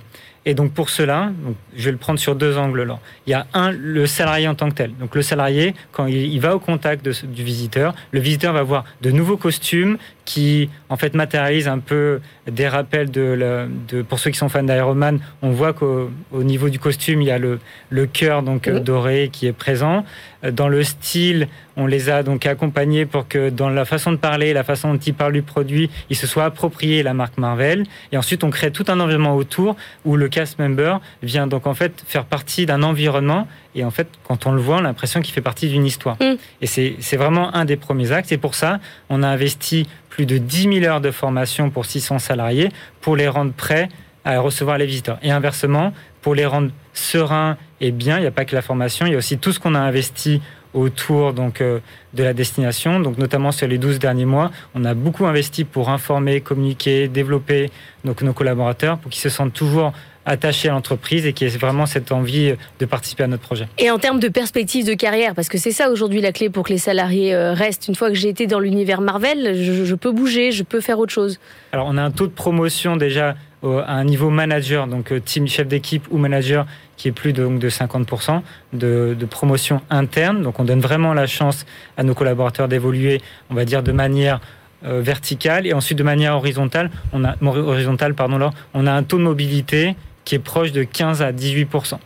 Et 0.48 0.54
donc 0.54 0.72
pour 0.72 0.88
cela, 0.88 1.30
je 1.76 1.84
vais 1.84 1.90
le 1.90 1.98
prendre 1.98 2.18
sur 2.18 2.34
deux 2.34 2.56
angles 2.56 2.84
là. 2.84 2.98
Il 3.26 3.30
y 3.32 3.34
a 3.34 3.46
un, 3.52 3.70
le 3.70 4.06
salarié 4.06 4.48
en 4.48 4.54
tant 4.54 4.70
que 4.70 4.76
tel. 4.76 4.92
Donc 4.98 5.14
le 5.14 5.20
salarié, 5.20 5.74
quand 5.92 6.06
il, 6.06 6.40
va 6.40 6.56
au 6.56 6.58
contact 6.58 7.06
du 7.06 7.44
visiteur, 7.44 7.94
le 8.12 8.20
visiteur 8.20 8.54
va 8.54 8.62
voir 8.62 8.86
de 9.02 9.10
nouveaux 9.10 9.36
costumes 9.36 9.98
qui 10.24 10.70
en 10.88 10.96
fait 10.96 11.14
matérialisent 11.14 11.68
un 11.68 11.80
peu 11.80 12.20
des 12.50 12.66
rappels 12.66 13.10
de, 13.10 13.68
de 13.88 14.00
pour 14.00 14.18
ceux 14.18 14.30
qui 14.30 14.38
sont 14.38 14.48
fans 14.48 14.62
d'Iron 14.62 15.18
on 15.42 15.50
voit 15.50 15.74
qu'au 15.74 16.10
niveau 16.32 16.70
du 16.70 16.78
costume, 16.78 17.20
il 17.20 17.28
y 17.28 17.30
a 17.30 17.38
le, 17.38 17.60
le 17.90 18.06
cœur 18.06 18.42
donc 18.42 18.70
doré 18.70 19.28
qui 19.30 19.46
est 19.46 19.52
présent. 19.52 20.02
Dans 20.42 20.68
le 20.68 20.84
style, 20.84 21.48
on 21.76 21.86
les 21.86 22.10
a 22.10 22.22
donc 22.22 22.46
accompagnés 22.46 23.06
pour 23.06 23.26
que 23.26 23.50
dans 23.50 23.68
la 23.68 23.84
façon 23.84 24.12
de 24.12 24.16
parler, 24.16 24.52
la 24.52 24.62
façon 24.62 24.94
dont 24.94 25.00
ils 25.00 25.14
parlent 25.14 25.32
du 25.32 25.42
produit, 25.42 25.90
ils 26.10 26.16
se 26.16 26.28
soient 26.28 26.44
appropriés 26.44 27.02
la 27.02 27.12
marque 27.12 27.38
Marvel. 27.38 27.84
Et 28.12 28.16
ensuite, 28.16 28.44
on 28.44 28.50
crée 28.50 28.70
tout 28.70 28.84
un 28.88 29.00
environnement 29.00 29.34
autour 29.34 29.76
où 30.04 30.16
le 30.16 30.28
cast 30.28 30.58
member 30.58 31.00
vient 31.22 31.48
donc 31.48 31.66
en 31.66 31.74
fait 31.74 32.04
faire 32.06 32.24
partie 32.24 32.66
d'un 32.66 32.84
environnement. 32.84 33.48
Et 33.74 33.84
en 33.84 33.90
fait, 33.90 34.08
quand 34.24 34.46
on 34.46 34.52
le 34.52 34.60
voit, 34.60 34.76
on 34.76 34.80
a 34.80 34.82
l'impression 34.82 35.20
qu'il 35.22 35.34
fait 35.34 35.40
partie 35.40 35.68
d'une 35.68 35.84
histoire. 35.84 36.16
Mm. 36.20 36.36
Et 36.62 36.66
c'est 36.66 37.16
vraiment 37.16 37.54
un 37.54 37.64
des 37.64 37.76
premiers 37.76 38.12
actes. 38.12 38.30
Et 38.30 38.38
pour 38.38 38.54
ça, 38.54 38.78
on 39.08 39.22
a 39.24 39.28
investi 39.28 39.88
plus 40.08 40.26
de 40.26 40.38
10 40.38 40.80
000 40.80 40.84
heures 40.84 41.00
de 41.00 41.10
formation 41.10 41.70
pour 41.70 41.84
600 41.84 42.20
salariés 42.20 42.70
pour 43.00 43.16
les 43.16 43.28
rendre 43.28 43.52
prêts 43.52 43.88
à 44.24 44.38
recevoir 44.40 44.78
les 44.78 44.86
visiteurs. 44.86 45.18
Et 45.22 45.30
inversement, 45.30 45.92
pour 46.28 46.34
les 46.34 46.44
rendre 46.44 46.72
sereins 46.92 47.56
et 47.80 47.90
bien, 47.90 48.18
il 48.18 48.20
n'y 48.20 48.26
a 48.26 48.30
pas 48.30 48.44
que 48.44 48.54
la 48.54 48.60
formation, 48.60 49.06
il 49.06 49.12
y 49.12 49.14
a 49.14 49.18
aussi 49.18 49.38
tout 49.38 49.50
ce 49.50 49.58
qu'on 49.58 49.74
a 49.74 49.78
investi 49.78 50.42
autour 50.74 51.32
donc 51.32 51.62
euh, 51.62 51.78
de 52.12 52.22
la 52.22 52.34
destination. 52.34 53.00
Donc 53.00 53.16
notamment 53.16 53.50
sur 53.50 53.66
les 53.66 53.78
12 53.78 53.98
derniers 53.98 54.26
mois, 54.26 54.50
on 54.74 54.84
a 54.84 54.92
beaucoup 54.92 55.24
investi 55.24 55.64
pour 55.64 55.88
informer, 55.88 56.42
communiquer, 56.42 57.08
développer 57.08 57.70
donc, 58.04 58.20
nos 58.20 58.34
collaborateurs 58.34 58.98
pour 58.98 59.10
qu'ils 59.10 59.22
se 59.22 59.30
sentent 59.30 59.54
toujours 59.54 59.94
attachés 60.26 60.68
à 60.68 60.72
l'entreprise 60.72 61.24
et 61.24 61.32
qui 61.32 61.46
aient 61.46 61.48
vraiment 61.48 61.86
cette 61.86 62.12
envie 62.12 62.52
de 62.78 62.84
participer 62.84 63.22
à 63.22 63.26
notre 63.26 63.44
projet. 63.44 63.66
Et 63.78 63.90
en 63.90 63.96
termes 63.96 64.20
de 64.20 64.28
perspective 64.28 64.84
de 64.84 64.92
carrière, 64.92 65.34
parce 65.34 65.48
que 65.48 65.56
c'est 65.56 65.72
ça 65.72 65.90
aujourd'hui 65.90 66.20
la 66.20 66.32
clé 66.32 66.50
pour 66.50 66.64
que 66.64 66.74
les 66.74 66.78
salariés 66.78 67.34
euh, 67.34 67.54
restent. 67.54 67.88
Une 67.88 67.94
fois 67.94 68.10
que 68.10 68.16
j'ai 68.16 68.28
été 68.28 68.46
dans 68.46 68.60
l'univers 68.60 69.00
Marvel, 69.00 69.54
je, 69.56 69.86
je 69.86 69.94
peux 69.94 70.12
bouger, 70.12 70.52
je 70.52 70.62
peux 70.62 70.82
faire 70.82 70.98
autre 70.98 71.14
chose. 71.14 71.40
Alors 71.72 71.86
on 71.88 71.96
a 71.96 72.02
un 72.02 72.10
taux 72.10 72.26
de 72.26 72.32
promotion 72.32 72.98
déjà 72.98 73.34
à 73.62 73.92
un 73.94 74.04
niveau 74.04 74.30
manager, 74.30 74.86
donc 74.86 75.12
euh, 75.12 75.20
team 75.20 75.48
chef 75.48 75.66
d'équipe 75.66 76.06
ou 76.10 76.18
manager, 76.18 76.66
qui 76.96 77.08
est 77.08 77.12
plus 77.12 77.32
de, 77.32 77.42
donc 77.42 77.58
de 77.58 77.68
50% 77.68 78.42
de, 78.72 79.16
promotion 79.28 79.80
interne. 79.90 80.42
Donc 80.42 80.60
on 80.60 80.64
donne 80.64 80.80
vraiment 80.80 81.14
la 81.14 81.26
chance 81.26 81.66
à 81.96 82.02
nos 82.02 82.14
collaborateurs 82.14 82.68
d'évoluer, 82.68 83.20
on 83.50 83.54
va 83.54 83.64
dire, 83.64 83.82
de 83.82 83.92
manière 83.92 84.40
euh, 84.84 85.00
verticale 85.00 85.66
et 85.66 85.72
ensuite 85.72 85.98
de 85.98 86.04
manière 86.04 86.36
horizontale. 86.36 86.90
On 87.12 87.24
a, 87.24 87.34
horizontale 87.42 88.14
pardon, 88.14 88.38
là, 88.38 88.50
on 88.74 88.86
a 88.86 88.92
un 88.92 89.02
taux 89.02 89.18
de 89.18 89.22
mobilité 89.24 89.96
qui 90.24 90.34
est 90.34 90.40
proche 90.40 90.72
de 90.72 90.84
15 90.84 91.22
à 91.22 91.32
18%. 91.32 91.98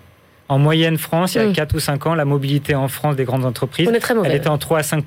En 0.48 0.58
moyenne 0.58 0.98
France, 0.98 1.34
il 1.34 1.42
y 1.42 1.44
a 1.44 1.52
4 1.52 1.72
mm. 1.72 1.76
ou 1.76 1.80
5 1.80 2.06
ans, 2.06 2.14
la 2.14 2.24
mobilité 2.24 2.74
en 2.74 2.88
France 2.88 3.16
des 3.16 3.24
grandes 3.24 3.44
entreprises, 3.44 3.90
elle 4.24 4.34
était 4.34 4.48
en 4.48 4.58
3 4.58 4.80
à 4.80 4.82
5 4.82 5.04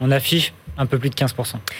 On 0.00 0.10
affiche 0.10 0.52
un 0.76 0.86
peu 0.86 0.98
plus 0.98 1.10
de 1.10 1.14
15 1.14 1.34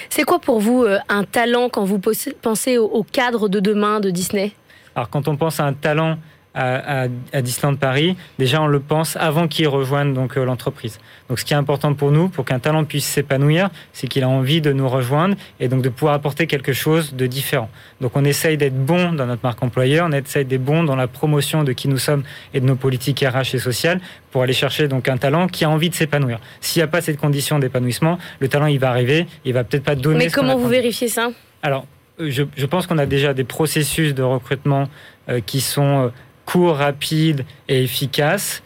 C'est 0.09 0.25
quoi 0.25 0.39
pour 0.39 0.61
vous 0.61 0.85
euh, 0.85 0.99
un 1.09 1.25
talent 1.25 1.69
quand 1.69 1.85
vous 1.85 1.99
pensez 1.99 2.79
au 2.79 3.03
cadre 3.03 3.49
de 3.49 3.61
demain 3.61 4.01
de 4.01 4.11
Disney? 4.11 4.53
Alors 4.95 5.11
quand 5.11 5.29
on 5.29 5.37
pense 5.37 5.61
à 5.61 5.65
un 5.65 5.73
talent, 5.73 6.19
à, 6.55 7.09
Disneyland 7.43 7.77
Paris, 7.77 8.17
déjà 8.39 8.63
on 8.63 8.67
le 8.67 8.79
pense 8.81 9.17
avant 9.17 9.49
qu'il 9.49 9.67
rejoigne 9.67 10.15
donc 10.15 10.37
euh, 10.37 10.45
l'entreprise. 10.45 11.01
Donc 11.29 11.41
ce 11.41 11.45
qui 11.45 11.53
est 11.53 11.57
important 11.57 11.95
pour 11.95 12.13
nous, 12.13 12.29
pour 12.29 12.45
qu'un 12.45 12.61
talent 12.61 12.85
puisse 12.85 13.07
s'épanouir, 13.07 13.71
c'est 13.93 14.07
qu'il 14.07 14.23
a 14.23 14.29
envie 14.29 14.61
de 14.61 14.73
nous 14.73 14.89
rejoindre 14.89 15.37
et 15.59 15.69
donc 15.69 15.83
de 15.83 15.89
pouvoir 15.89 16.15
apporter 16.15 16.47
quelque 16.47 16.73
chose 16.73 17.15
de 17.15 17.27
différent. 17.27 17.69
Donc 18.01 18.13
on 18.15 18.25
essaye 18.25 18.57
d'être 18.57 18.77
bon 18.77 19.13
dans 19.13 19.27
notre 19.27 19.43
marque 19.43 19.63
employeur, 19.63 20.07
on 20.09 20.13
essaye 20.13 20.45
d'être 20.45 20.65
bon 20.65 20.85
dans 20.85 20.97
la 20.97 21.09
promotion 21.09 21.65
de 21.65 21.73
qui 21.73 21.89
nous 21.89 21.99
sommes 21.99 22.23
et 22.53 22.61
de 22.61 22.67
nos 22.67 22.77
politiques 22.77 23.21
RH 23.21 23.55
et 23.55 23.59
sociales 23.59 24.01
pour 24.31 24.43
aller 24.43 24.53
chercher 24.53 24.87
donc 24.87 25.09
un 25.09 25.17
talent 25.17 25.49
qui 25.49 25.65
a 25.65 25.71
envie 25.71 25.91
de 25.91 25.95
s'épanouir. 25.95 26.39
S'il 26.61 26.81
n'y 26.81 26.85
a 26.85 26.89
pas 26.89 27.01
cette 27.01 27.19
condition 27.19 27.59
d'épanouissement, 27.59 28.19
le 28.39 28.49
talent 28.49 28.67
il 28.67 28.79
va 28.79 28.91
arriver, 28.91 29.27
il 29.45 29.55
va 29.55 29.65
peut-être 29.65 29.85
pas 29.85 29.97
donner. 29.97 30.27
Mais 30.27 30.31
comment 30.31 30.57
vous 30.57 30.69
vérifiez 30.69 31.09
ça? 31.09 31.31
Alors 31.63 31.87
euh, 32.21 32.31
je, 32.31 32.45
je, 32.57 32.67
pense 32.67 32.87
qu'on 32.87 32.99
a 32.99 33.07
déjà 33.07 33.35
des 33.35 33.45
processus 33.45 34.15
de 34.15 34.23
recrutement 34.23 34.89
euh, 35.29 35.41
qui 35.45 35.61
sont 35.61 36.13
court, 36.45 36.77
rapide 36.77 37.45
et 37.69 37.83
efficace. 37.83 38.63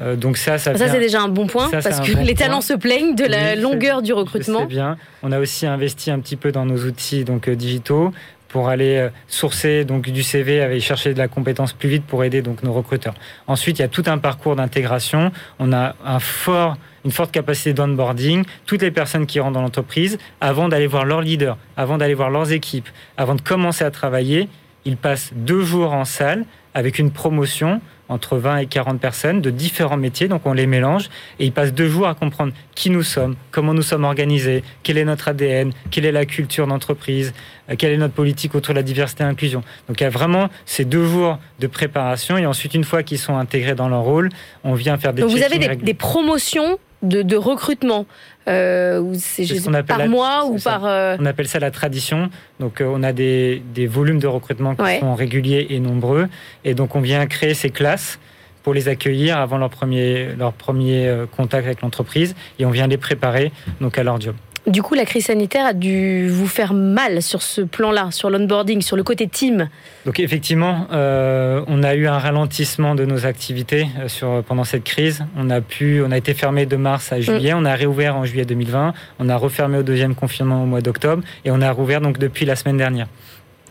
Euh, 0.00 0.16
donc 0.16 0.38
ça, 0.38 0.56
ça, 0.56 0.74
ça 0.74 0.88
c'est 0.88 1.00
déjà 1.00 1.20
un 1.20 1.28
bon 1.28 1.46
point 1.46 1.68
parce 1.70 2.00
que 2.00 2.16
les 2.24 2.34
talents 2.34 2.62
se 2.62 2.72
plaignent 2.72 3.14
de 3.14 3.24
la 3.24 3.56
longueur 3.56 4.00
du 4.00 4.12
recrutement. 4.12 4.60
C'est 4.60 4.66
bien. 4.66 4.96
On 5.22 5.32
a 5.32 5.38
aussi 5.38 5.66
investi 5.66 6.10
un 6.10 6.18
petit 6.18 6.36
peu 6.36 6.50
dans 6.50 6.64
nos 6.64 6.78
outils 6.84 7.24
donc 7.24 7.48
euh, 7.48 7.54
digitaux 7.54 8.12
pour 8.48 8.68
aller 8.68 8.96
euh, 8.96 9.08
sourcer 9.28 9.84
donc 9.84 10.08
du 10.08 10.22
CV, 10.22 10.62
aller 10.62 10.80
chercher 10.80 11.12
de 11.12 11.18
la 11.18 11.28
compétence 11.28 11.72
plus 11.74 11.88
vite 11.88 12.04
pour 12.04 12.24
aider 12.24 12.40
donc 12.40 12.62
nos 12.62 12.72
recruteurs. 12.72 13.14
Ensuite, 13.46 13.78
il 13.78 13.82
y 13.82 13.84
a 13.84 13.88
tout 13.88 14.04
un 14.06 14.18
parcours 14.18 14.56
d'intégration. 14.56 15.30
On 15.58 15.72
a 15.72 15.94
un 16.04 16.20
fort 16.20 16.76
une 17.04 17.10
forte 17.10 17.32
capacité 17.32 17.72
d'onboarding, 17.72 18.44
toutes 18.66 18.82
les 18.82 18.90
personnes 18.90 19.26
qui 19.26 19.40
rentrent 19.40 19.54
dans 19.54 19.62
l'entreprise, 19.62 20.18
avant 20.40 20.68
d'aller 20.68 20.86
voir 20.86 21.04
leurs 21.04 21.20
leaders, 21.20 21.56
avant 21.76 21.98
d'aller 21.98 22.14
voir 22.14 22.30
leurs 22.30 22.52
équipes, 22.52 22.88
avant 23.16 23.34
de 23.34 23.40
commencer 23.40 23.84
à 23.84 23.90
travailler, 23.90 24.48
ils 24.84 24.96
passent 24.96 25.30
deux 25.34 25.62
jours 25.62 25.92
en 25.92 26.04
salle 26.04 26.44
avec 26.74 26.98
une 26.98 27.10
promotion 27.10 27.80
entre 28.08 28.36
20 28.36 28.58
et 28.58 28.66
40 28.66 29.00
personnes 29.00 29.40
de 29.40 29.50
différents 29.50 29.96
métiers, 29.96 30.28
donc 30.28 30.42
on 30.44 30.52
les 30.52 30.66
mélange 30.66 31.08
et 31.38 31.46
ils 31.46 31.52
passent 31.52 31.72
deux 31.72 31.88
jours 31.88 32.06
à 32.06 32.14
comprendre 32.14 32.52
qui 32.74 32.90
nous 32.90 33.02
sommes, 33.02 33.36
comment 33.50 33.74
nous 33.74 33.82
sommes 33.82 34.04
organisés, 34.04 34.62
quel 34.82 34.98
est 34.98 35.04
notre 35.04 35.28
ADN, 35.28 35.72
quelle 35.90 36.04
est 36.04 36.12
la 36.12 36.26
culture 36.26 36.66
d'entreprise, 36.66 37.32
euh, 37.70 37.74
quelle 37.76 37.92
est 37.92 37.96
notre 37.96 38.14
politique 38.14 38.54
autour 38.54 38.74
de 38.74 38.78
la 38.78 38.82
diversité 38.82 39.24
et 39.24 39.26
l'inclusion. 39.26 39.62
Donc 39.88 40.00
il 40.00 40.04
y 40.04 40.06
a 40.06 40.10
vraiment 40.10 40.48
ces 40.66 40.84
deux 40.84 41.06
jours 41.06 41.38
de 41.58 41.66
préparation 41.66 42.36
et 42.36 42.44
ensuite 42.44 42.74
une 42.74 42.84
fois 42.84 43.02
qu'ils 43.02 43.18
sont 43.18 43.36
intégrés 43.36 43.74
dans 43.74 43.88
leur 43.88 44.02
rôle, 44.02 44.28
on 44.64 44.74
vient 44.74 44.98
faire 44.98 45.14
des... 45.14 45.22
Donc 45.22 45.30
vous 45.30 45.42
avez 45.42 45.58
des 45.58 45.94
promotions 45.94 46.78
de, 47.02 47.36
recrutement 47.36 48.06
euh, 48.48 49.14
c'est 49.18 49.46
par 49.86 50.08
mois 50.08 50.46
ou 50.46 50.58
par. 50.58 50.84
Euh, 50.84 51.16
on 51.20 51.26
appelle 51.26 51.48
ça 51.48 51.58
la 51.58 51.70
tradition. 51.70 52.30
Donc, 52.60 52.80
euh, 52.80 52.92
on 52.92 53.02
a 53.02 53.12
des, 53.12 53.62
volumes 53.88 54.18
de 54.18 54.26
recrutement 54.26 54.74
qui 54.74 54.98
sont 55.00 55.14
réguliers 55.14 55.66
et 55.70 55.80
nombreux. 55.80 56.28
Et 56.64 56.74
donc, 56.74 56.96
on 56.96 57.00
vient 57.00 57.24
créer 57.26 57.54
ces 57.54 57.70
classes 57.70 58.18
pour 58.62 58.74
les 58.74 58.88
accueillir 58.88 59.38
avant 59.38 59.58
leur 59.58 59.70
premier, 59.70 60.28
leur 60.38 60.52
premier 60.52 61.12
contact 61.36 61.66
avec 61.66 61.82
l'entreprise 61.82 62.36
et 62.60 62.64
on 62.64 62.70
vient 62.70 62.86
les 62.86 62.96
préparer 62.96 63.50
donc 63.80 63.98
à 63.98 64.04
leur 64.04 64.20
job. 64.20 64.36
Du 64.72 64.80
coup, 64.80 64.94
la 64.94 65.04
crise 65.04 65.26
sanitaire 65.26 65.66
a 65.66 65.74
dû 65.74 66.30
vous 66.30 66.46
faire 66.46 66.72
mal 66.72 67.20
sur 67.20 67.42
ce 67.42 67.60
plan-là, 67.60 68.10
sur 68.10 68.30
l'onboarding, 68.30 68.80
sur 68.80 68.96
le 68.96 69.02
côté 69.02 69.28
team. 69.28 69.68
Donc 70.06 70.18
effectivement, 70.18 70.86
euh, 70.92 71.62
on 71.66 71.82
a 71.82 71.94
eu 71.94 72.06
un 72.06 72.18
ralentissement 72.18 72.94
de 72.94 73.04
nos 73.04 73.26
activités 73.26 73.88
euh, 73.98 74.08
sur, 74.08 74.42
pendant 74.42 74.64
cette 74.64 74.84
crise. 74.84 75.26
On 75.36 75.50
a, 75.50 75.60
pu, 75.60 76.02
on 76.02 76.10
a 76.10 76.16
été 76.16 76.32
fermé 76.32 76.64
de 76.64 76.76
mars 76.76 77.12
à 77.12 77.20
juillet, 77.20 77.52
mm. 77.52 77.58
on 77.58 77.66
a 77.66 77.74
réouvert 77.74 78.16
en 78.16 78.24
juillet 78.24 78.46
2020, 78.46 78.94
on 79.18 79.28
a 79.28 79.36
refermé 79.36 79.76
au 79.76 79.82
deuxième 79.82 80.14
confinement 80.14 80.62
au 80.62 80.66
mois 80.66 80.80
d'octobre 80.80 81.22
et 81.44 81.50
on 81.50 81.60
a 81.60 81.70
rouvert 81.70 82.00
donc 82.00 82.16
depuis 82.16 82.46
la 82.46 82.56
semaine 82.56 82.78
dernière. 82.78 83.08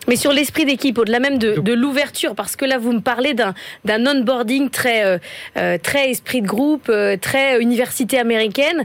Mais 0.08 0.15
sur 0.15 0.31
l'esprit 0.31 0.65
d'équipe, 0.65 0.98
au-delà 0.98 1.20
même 1.20 1.38
de, 1.38 1.74
l'ouverture, 1.74 2.36
parce 2.36 2.55
que 2.55 2.65
là, 2.65 2.77
vous 2.77 2.91
me 2.91 3.01
parlez 3.01 3.34
d'un 3.34 4.08
onboarding 4.08 4.70
très, 4.70 5.05
euh, 5.05 5.17
euh, 5.58 5.77
très 5.77 6.10
esprit 6.10 6.41
de 6.41 6.48
groupe, 6.48 6.88
euh, 6.89 7.17
très 7.17 7.62
université 7.62 8.17
américaine. 8.17 8.84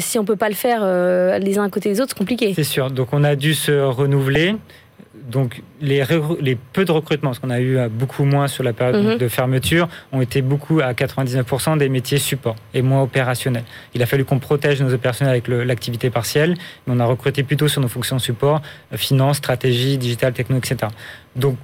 si 0.00 0.18
on 0.18 0.22
ne 0.22 0.26
peut 0.26 0.36
pas 0.36 0.48
le 0.48 0.54
faire 0.54 0.80
les 1.38 1.58
uns 1.58 1.64
à 1.64 1.70
côté 1.70 1.88
des 1.88 2.00
autres, 2.00 2.10
c'est 2.10 2.18
compliqué. 2.18 2.52
C'est 2.54 2.64
sûr. 2.64 2.90
Donc, 2.90 3.08
on 3.12 3.22
a 3.22 3.36
dû 3.36 3.54
se 3.54 3.72
renouveler 3.72 4.56
donc 5.26 5.62
les, 5.80 6.04
les, 6.40 6.56
peu 6.56 6.84
de 6.84 6.92
recrutements, 6.92 7.30
parce 7.30 7.40
qu'on 7.40 7.50
a 7.50 7.60
eu 7.60 7.78
beaucoup 7.88 8.24
moins 8.24 8.48
sur 8.48 8.62
la 8.62 8.72
période 8.72 9.04
mhm. 9.04 9.18
de 9.18 9.28
fermeture, 9.28 9.88
ont 10.12 10.20
été 10.20 10.40
beaucoup 10.40 10.80
à 10.80 10.92
99% 10.92 11.78
des 11.78 11.88
métiers 11.88 12.18
support 12.18 12.56
et 12.74 12.82
moins 12.82 13.02
opérationnels. 13.02 13.64
Il 13.94 14.02
a 14.02 14.06
fallu 14.06 14.24
qu'on 14.24 14.38
protège 14.38 14.80
nos 14.80 14.94
opérationnels 14.94 15.32
avec 15.32 15.48
l'activité 15.48 16.10
partielle, 16.10 16.56
mais 16.86 16.94
on 16.96 17.00
a 17.00 17.04
recruté 17.04 17.42
plutôt 17.42 17.68
sur 17.68 17.80
nos 17.80 17.88
fonctions 17.88 18.18
support, 18.18 18.62
finance, 18.92 19.38
stratégie, 19.38 19.98
digital, 19.98 20.32
techno, 20.32 20.58
etc. 20.58 20.90
Donc 21.34 21.56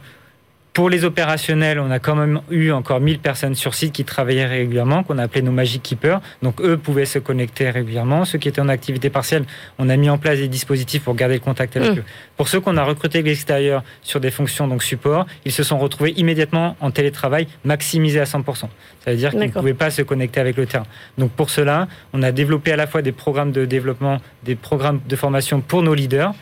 pour 0.72 0.88
les 0.88 1.04
opérationnels, 1.04 1.78
on 1.78 1.90
a 1.90 1.98
quand 1.98 2.14
même 2.14 2.40
eu 2.50 2.70
encore 2.70 3.00
1000 3.00 3.18
personnes 3.18 3.54
sur 3.54 3.74
site 3.74 3.92
qui 3.92 4.04
travaillaient 4.04 4.46
régulièrement, 4.46 5.02
qu'on 5.02 5.18
a 5.18 5.24
appelé 5.24 5.42
nos 5.42 5.52
Magic 5.52 5.82
Keepers. 5.82 6.20
Donc 6.42 6.62
eux 6.62 6.78
pouvaient 6.78 7.04
se 7.04 7.18
connecter 7.18 7.68
régulièrement. 7.68 8.24
Ceux 8.24 8.38
qui 8.38 8.48
étaient 8.48 8.60
en 8.60 8.70
activité 8.70 9.10
partielle, 9.10 9.44
on 9.78 9.90
a 9.90 9.96
mis 9.96 10.08
en 10.08 10.16
place 10.16 10.38
des 10.38 10.48
dispositifs 10.48 11.02
pour 11.02 11.14
garder 11.14 11.34
le 11.34 11.40
contact 11.40 11.76
avec 11.76 11.90
mmh. 11.90 11.98
eux. 11.98 12.04
Pour 12.38 12.48
ceux 12.48 12.60
qu'on 12.60 12.78
a 12.78 12.84
recrutés 12.84 13.20
de 13.22 13.28
l'extérieur 13.28 13.82
sur 14.00 14.18
des 14.18 14.30
fonctions 14.30 14.66
donc 14.66 14.82
support, 14.82 15.26
ils 15.44 15.52
se 15.52 15.62
sont 15.62 15.78
retrouvés 15.78 16.12
immédiatement 16.16 16.76
en 16.80 16.90
télétravail 16.90 17.48
maximisé 17.64 18.18
à 18.20 18.24
100%. 18.24 18.44
Ça 18.54 18.68
veut 19.10 19.16
dire 19.16 19.30
qu'ils 19.30 19.40
ne 19.40 19.48
pouvaient 19.48 19.74
pas 19.74 19.90
se 19.90 20.00
connecter 20.00 20.40
avec 20.40 20.56
le 20.56 20.64
terrain. 20.64 20.86
Donc 21.18 21.32
pour 21.32 21.50
cela, 21.50 21.86
on 22.14 22.22
a 22.22 22.32
développé 22.32 22.72
à 22.72 22.76
la 22.76 22.86
fois 22.86 23.02
des 23.02 23.12
programmes 23.12 23.52
de 23.52 23.66
développement, 23.66 24.18
des 24.42 24.56
programmes 24.56 25.00
de 25.06 25.16
formation 25.16 25.60
pour 25.60 25.82
nos 25.82 25.94
leaders 25.94 26.32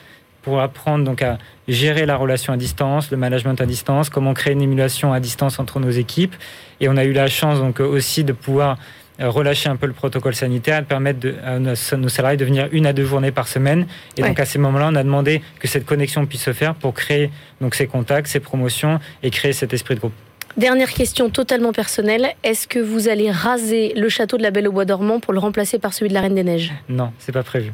pour 0.43 0.61
apprendre 0.61 1.05
donc 1.05 1.23
à 1.23 1.39
gérer 1.71 2.07
la 2.07 2.17
relation 2.17 2.53
à 2.53 2.57
distance, 2.57 3.11
le 3.11 3.17
management 3.17 3.61
à 3.61 3.67
distance, 3.67 4.11
comment 4.11 4.35
créer 4.35 4.53
une 4.53 4.63
émulation 4.63 5.13
à 5.13 5.21
distance 5.21 5.59
entre 5.59 5.81
nos 5.81 5.91
équipes. 5.91 6.35
Et 6.81 6.89
on 6.89 6.97
a 6.97 7.05
eu 7.05 7.13
la 7.13 7.29
chance 7.29 7.59
donc 7.59 7.81
aussi 7.81 8.25
de 8.25 8.33
pouvoir 8.33 8.79
euh, 9.21 9.29
relâcher 9.29 9.69
un 9.69 9.77
peu 9.77 9.87
le 9.87 9.93
protocole 9.93 10.35
sanitaire 10.35 10.81
et 10.81 10.83
permettre 10.83 11.29
à 11.45 11.59
nos 11.59 12.09
salariés 12.09 12.37
de 12.37 12.45
venir 12.45 12.69
une 12.73 12.87
à 12.87 12.93
deux 12.93 13.05
journées 13.05 13.33
par 13.33 13.49
semaine. 13.49 13.87
Et 14.17 14.23
donc 14.23 14.41
à 14.41 14.47
ces 14.47 14.59
moments-là, 14.59 14.89
on 14.93 14.97
a 14.97 15.03
demandé 15.03 15.43
que 15.59 15.69
cette 15.69 15.85
connexion 15.85 16.27
puisse 16.27 16.43
se 16.43 16.53
faire 16.53 16.75
pour 16.75 16.95
créer 16.95 17.31
donc 17.61 17.75
ces 17.75 17.87
contacts, 17.87 18.29
ces 18.29 18.41
promotions 18.41 18.99
et 19.23 19.31
créer 19.31 19.53
cet 19.53 19.73
esprit 19.73 19.95
de 19.95 20.01
groupe. 20.01 20.15
Dernière 20.57 20.91
question 20.91 21.31
totalement 21.31 21.73
personnelle. 21.73 22.31
Est-ce 22.43 22.67
que 22.67 22.81
vous 22.81 23.09
allez 23.09 23.31
raser 23.31 23.93
le 23.95 24.09
château 24.09 24.37
de 24.37 24.43
la 24.43 24.51
Belle 24.51 24.67
au 24.69 24.73
Bois 24.73 24.85
dormant 24.85 25.21
pour 25.21 25.33
le 25.33 25.39
remplacer 25.39 25.79
par 25.79 25.93
celui 25.93 26.09
de 26.09 26.15
la 26.15 26.23
Reine 26.23 26.35
des 26.35 26.43
Neiges? 26.43 26.73
Non, 26.89 27.13
c'est 27.19 27.33
pas 27.33 27.45
prévu. 27.45 27.73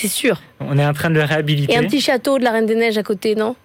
C'est 0.00 0.06
sûr. 0.06 0.40
On 0.60 0.78
est 0.78 0.86
en 0.86 0.92
train 0.92 1.10
de 1.10 1.16
le 1.16 1.24
réhabiliter. 1.24 1.72
Et 1.72 1.76
un 1.76 1.82
petit 1.82 2.00
château 2.00 2.38
de 2.38 2.44
la 2.44 2.52
Reine 2.52 2.66
des 2.66 2.76
Neiges 2.76 2.96
à 2.98 3.02
côté, 3.02 3.34
non? 3.34 3.56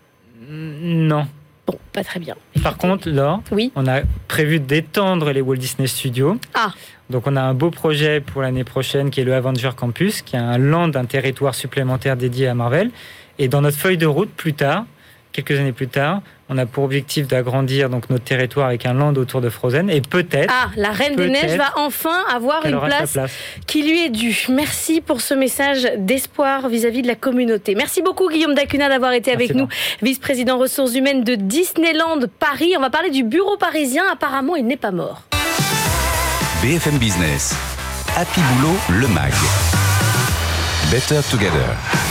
Non. 0.50 1.28
Bon, 1.68 1.78
pas 1.92 2.04
très 2.04 2.20
bien. 2.20 2.36
Par 2.64 2.78
contre, 2.78 3.08
là, 3.08 3.40
oui. 3.52 3.72
on 3.76 3.86
a 3.86 4.02
prévu 4.28 4.60
d'étendre 4.60 5.32
les 5.32 5.42
Walt 5.42 5.58
Disney 5.58 5.88
Studios. 5.88 6.40
Ah. 6.56 6.74
Donc 7.12 7.28
on 7.28 7.36
a 7.36 7.42
un 7.42 7.54
beau 7.54 7.70
projet 7.70 8.20
pour 8.20 8.42
l'année 8.42 8.64
prochaine 8.64 9.12
qui 9.12 9.22
est 9.22 9.24
le 9.24 9.36
Avenger 9.36 9.70
Campus, 9.78 10.24
qui 10.24 10.36
est 10.36 10.40
un 10.40 10.58
land, 10.58 10.90
un 10.96 11.06
territoire 11.06 11.54
supplémentaire 11.54 12.18
dédié 12.18 12.48
à 12.48 12.56
Marvel. 12.56 12.90
Et 13.38 13.48
dans 13.48 13.62
notre 13.62 13.78
feuille 13.78 13.98
de 13.98 14.08
route, 14.08 14.32
plus 14.32 14.56
tard, 14.56 14.86
quelques 15.34 15.60
années 15.60 15.72
plus 15.72 15.88
tard, 15.88 16.24
on 16.50 16.58
a 16.58 16.66
pour 16.66 16.84
objectif 16.84 17.28
d'agrandir 17.28 17.90
donc 17.90 18.10
notre 18.10 18.24
territoire 18.24 18.68
avec 18.68 18.86
un 18.86 18.94
land 18.94 19.14
autour 19.16 19.42
de 19.42 19.50
Frozen 19.50 19.90
et 19.90 20.02
peut-être. 20.02 20.54
Ah, 20.54 20.70
la 20.76 20.92
Reine 20.92 21.16
des 21.16 21.30
Neiges 21.30 21.58
va 21.58 21.72
enfin 21.78 22.24
avoir 22.34 22.66
une 22.66 22.80
place, 22.80 23.18
qui 23.66 23.84
lui 23.84 24.06
est 24.06 24.10
due. 24.10 24.48
Merci 24.50 25.02
pour 25.02 25.22
ce 25.22 25.34
message 25.34 25.88
d'espoir 25.98 26.68
vis-à-vis 26.68 27.02
de 27.02 27.08
la 27.08 27.16
communauté. 27.16 27.76
Merci 27.76 28.02
beaucoup 28.02 28.30
Guillaume 28.30 28.56
Dacuna 28.56 28.90
d'avoir 28.90 29.14
été 29.14 29.32
avec 29.32 29.56
nous, 29.56 29.68
vice-président 30.02 30.58
ressources 30.58 30.96
humaines 30.96 31.24
de 31.24 31.36
Disneyland 31.36 32.20
Paris. 32.40 32.74
On 32.78 32.82
va 32.82 32.90
parler 32.90 33.10
du 33.10 33.24
bureau 33.24 33.58
parisien. 33.58 34.04
Apparemment, 34.12 34.56
il 34.56 34.66
n'est 34.66 34.78
pas 34.78 34.92
mort. 34.92 35.24
BFM 36.62 36.98
Business, 36.98 37.56
Happy 38.16 38.42
Boulot, 38.42 38.76
le 39.02 39.08
mag. 39.08 39.34
Better 40.92 41.22
Together. 41.30 42.03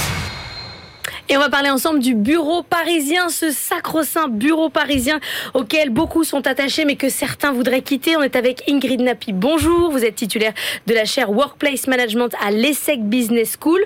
Et 1.33 1.37
on 1.39 1.41
va 1.41 1.49
parler 1.49 1.71
ensemble 1.71 2.01
du 2.01 2.15
bureau 2.15 2.62
parisien, 2.62 3.31
ce 3.31 3.51
sacro-saint 3.51 4.29
bureau 4.29 4.69
parisien 4.69 5.19
auquel 5.55 5.89
beaucoup 5.89 6.25
sont 6.25 6.47
attachés 6.47 6.85
mais 6.85 6.97
que 6.97 7.09
certains 7.09 7.53
voudraient 7.53 7.81
quitter. 7.81 8.19
On 8.19 8.23
est 8.23 8.37
avec 8.37 8.62
Ingrid 8.69 9.01
Napi. 9.01 9.33
Bonjour, 9.33 9.91
vous 9.91 10.05
êtes 10.05 10.17
titulaire 10.17 10.53
de 10.87 10.93
la 10.93 11.07
chaire 11.07 11.31
Workplace 11.31 11.87
Management 11.87 12.35
à 12.47 12.51
l'ESSEC 12.51 13.09
Business 13.09 13.57
School. 13.59 13.81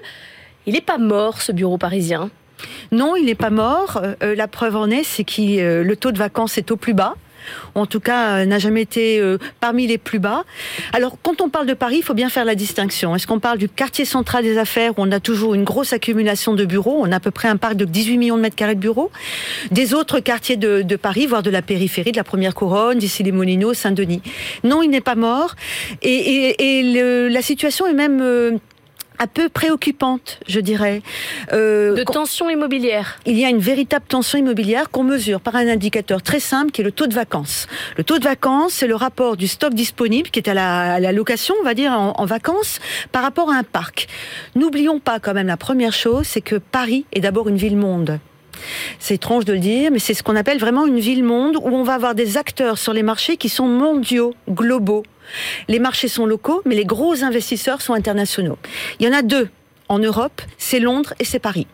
Il 0.66 0.72
n'est 0.72 0.80
pas 0.80 0.98
mort 0.98 1.40
ce 1.40 1.52
bureau 1.52 1.78
parisien? 1.78 2.30
Non, 2.90 3.14
il 3.14 3.26
n'est 3.26 3.36
pas 3.36 3.50
mort. 3.50 4.02
Euh, 4.24 4.34
la 4.34 4.48
preuve 4.48 4.74
en 4.74 4.90
est, 4.90 5.04
c'est 5.04 5.22
que 5.22 5.60
euh, 5.60 5.84
le 5.84 5.96
taux 5.96 6.10
de 6.10 6.18
vacances 6.18 6.58
est 6.58 6.72
au 6.72 6.76
plus 6.76 6.94
bas 6.94 7.14
en 7.74 7.86
tout 7.86 8.00
cas 8.00 8.38
euh, 8.38 8.44
n'a 8.46 8.58
jamais 8.58 8.82
été 8.82 9.18
euh, 9.20 9.38
parmi 9.60 9.86
les 9.86 9.98
plus 9.98 10.18
bas. 10.18 10.44
Alors 10.92 11.16
quand 11.22 11.40
on 11.40 11.48
parle 11.48 11.66
de 11.66 11.74
Paris, 11.74 11.96
il 11.98 12.02
faut 12.02 12.14
bien 12.14 12.28
faire 12.28 12.44
la 12.44 12.54
distinction. 12.54 13.14
Est-ce 13.14 13.26
qu'on 13.26 13.40
parle 13.40 13.58
du 13.58 13.68
quartier 13.68 14.04
central 14.04 14.44
des 14.44 14.58
affaires 14.58 14.92
où 14.92 15.02
on 15.02 15.12
a 15.12 15.20
toujours 15.20 15.54
une 15.54 15.64
grosse 15.64 15.92
accumulation 15.92 16.54
de 16.54 16.64
bureaux, 16.64 17.00
on 17.00 17.12
a 17.12 17.16
à 17.16 17.20
peu 17.20 17.30
près 17.30 17.48
un 17.48 17.56
parc 17.56 17.74
de 17.74 17.84
18 17.84 18.18
millions 18.18 18.36
de 18.36 18.42
mètres 18.42 18.56
carrés 18.56 18.74
de 18.74 18.80
bureaux, 18.80 19.10
des 19.70 19.94
autres 19.94 20.20
quartiers 20.20 20.56
de, 20.56 20.96
Paris, 20.96 21.26
voire 21.26 21.42
de 21.42 21.50
la 21.50 21.62
périphérie, 21.62 22.12
de 22.12 22.16
la 22.16 22.24
première 22.24 22.54
couronne, 22.54 22.98
d'ici 22.98 23.22
les 23.22 23.32
Molinos, 23.32 23.74
Saint-Denis. 23.74 24.22
Non, 24.64 24.82
il 24.82 24.88
n'est 24.88 25.00
pas 25.00 25.14
mort 25.14 25.54
et, 26.02 27.28
la 27.30 27.42
situation 27.42 27.86
est 27.86 27.94
même 27.94 28.20
euh, 28.20 28.58
un 29.18 29.26
peu 29.26 29.48
préoccupante, 29.48 30.38
je 30.46 30.60
dirais. 30.60 31.02
Euh, 31.52 31.94
de 31.94 32.02
tension 32.04 32.50
immobilière. 32.50 33.18
Il 33.26 33.38
y 33.38 33.44
a 33.44 33.48
une 33.48 33.58
véritable 33.58 34.04
tension 34.06 34.38
immobilière 34.38 34.90
qu'on 34.90 35.04
mesure 35.04 35.40
par 35.40 35.56
un 35.56 35.68
indicateur 35.68 36.22
très 36.22 36.40
simple 36.40 36.70
qui 36.72 36.80
est 36.80 36.84
le 36.84 36.92
taux 36.92 37.06
de 37.06 37.14
vacances. 37.14 37.66
Le 37.96 38.04
taux 38.04 38.18
de 38.18 38.24
vacances, 38.24 38.74
c'est 38.74 38.86
le 38.86 38.96
rapport 38.96 39.36
du 39.36 39.46
stock 39.46 39.74
disponible 39.74 40.30
qui 40.30 40.38
est 40.38 40.48
à 40.48 40.54
la, 40.54 41.12
location, 41.12 41.54
on 41.60 41.64
va 41.64 41.74
dire, 41.74 41.92
en, 41.92 42.12
en, 42.16 42.24
vacances, 42.26 42.78
par 43.12 43.22
rapport 43.22 43.50
à 43.50 43.54
un 43.54 43.62
parc. 43.62 44.08
N'oublions 44.54 45.00
pas 45.00 45.20
quand 45.20 45.34
même 45.34 45.46
la 45.46 45.56
première 45.56 45.92
chose, 45.92 46.26
c'est 46.26 46.40
que 46.40 46.56
Paris 46.56 47.06
est 47.12 47.20
d'abord 47.20 47.48
une 47.48 47.56
ville-monde. 47.56 48.18
C'est 48.98 49.14
étrange 49.14 49.44
de 49.44 49.52
le 49.52 49.58
dire, 49.58 49.90
mais 49.90 49.98
c'est 49.98 50.14
ce 50.14 50.22
qu'on 50.22 50.36
appelle 50.36 50.58
vraiment 50.58 50.86
une 50.86 50.98
ville-monde 50.98 51.56
où 51.56 51.68
on 51.68 51.82
va 51.82 51.94
avoir 51.94 52.14
des 52.14 52.36
acteurs 52.36 52.78
sur 52.78 52.92
les 52.92 53.02
marchés 53.02 53.36
qui 53.36 53.48
sont 53.48 53.68
mondiaux, 53.68 54.34
globaux. 54.48 55.02
Les 55.68 55.78
marchés 55.78 56.08
sont 56.08 56.26
locaux, 56.26 56.62
mais 56.64 56.74
les 56.74 56.84
gros 56.84 57.22
investisseurs 57.22 57.82
sont 57.82 57.94
internationaux. 57.94 58.58
Il 59.00 59.06
y 59.06 59.08
en 59.08 59.12
a 59.12 59.22
deux 59.22 59.48
en 59.88 59.98
Europe, 59.98 60.42
c'est 60.58 60.80
Londres 60.80 61.14
et 61.20 61.24
c'est 61.24 61.38
Paris. 61.38 61.66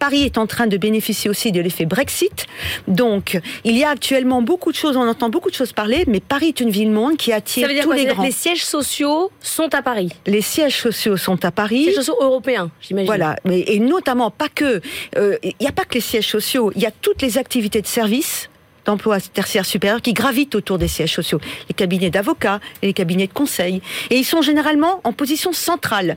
Paris 0.00 0.22
est 0.22 0.38
en 0.38 0.46
train 0.46 0.66
de 0.66 0.78
bénéficier 0.78 1.28
aussi 1.28 1.52
de 1.52 1.60
l'effet 1.60 1.84
Brexit. 1.84 2.46
Donc, 2.88 3.38
il 3.64 3.76
y 3.76 3.84
a 3.84 3.90
actuellement 3.90 4.40
beaucoup 4.40 4.72
de 4.72 4.76
choses, 4.76 4.96
on 4.96 5.06
entend 5.06 5.28
beaucoup 5.28 5.50
de 5.50 5.54
choses 5.54 5.74
parler, 5.74 6.04
mais 6.08 6.20
Paris 6.20 6.48
est 6.48 6.60
une 6.60 6.70
ville-monde 6.70 7.18
qui 7.18 7.34
attire 7.34 7.68
tous 7.82 7.92
les 7.92 8.06
grands. 8.06 8.22
Les 8.22 8.32
sièges 8.32 8.64
sociaux 8.64 9.30
sont 9.40 9.72
à 9.74 9.82
Paris. 9.82 10.10
Les 10.26 10.40
sièges 10.40 10.78
sociaux 10.78 11.18
sont 11.18 11.44
à 11.44 11.50
Paris. 11.50 11.84
Les 11.84 11.92
sièges 11.92 11.96
sociaux 12.06 12.16
européens, 12.18 12.70
j'imagine. 12.80 13.06
Voilà, 13.06 13.36
mais, 13.44 13.60
et 13.60 13.78
notamment 13.78 14.30
pas 14.30 14.48
que. 14.48 14.80
Euh, 15.18 15.36
il 15.42 15.52
n'y 15.60 15.68
a 15.68 15.72
pas 15.72 15.84
que 15.84 15.94
les 15.94 16.00
sièges 16.00 16.28
sociaux, 16.28 16.72
il 16.74 16.80
y 16.80 16.86
a 16.86 16.90
toutes 16.90 17.20
les 17.20 17.36
activités 17.36 17.82
de 17.82 17.86
service 17.86 18.48
d'emploi 18.90 19.20
tertiaire 19.20 19.64
supérieur 19.64 20.02
qui 20.02 20.12
gravitent 20.12 20.54
autour 20.54 20.78
des 20.78 20.88
sièges 20.88 21.14
sociaux. 21.14 21.40
Les 21.68 21.74
cabinets 21.74 22.10
d'avocats 22.10 22.60
et 22.82 22.86
les 22.86 22.92
cabinets 22.92 23.28
de 23.28 23.32
conseil. 23.32 23.82
Et 24.10 24.16
ils 24.16 24.24
sont 24.24 24.42
généralement 24.42 25.00
en 25.04 25.12
position 25.12 25.52
centrale 25.52 26.16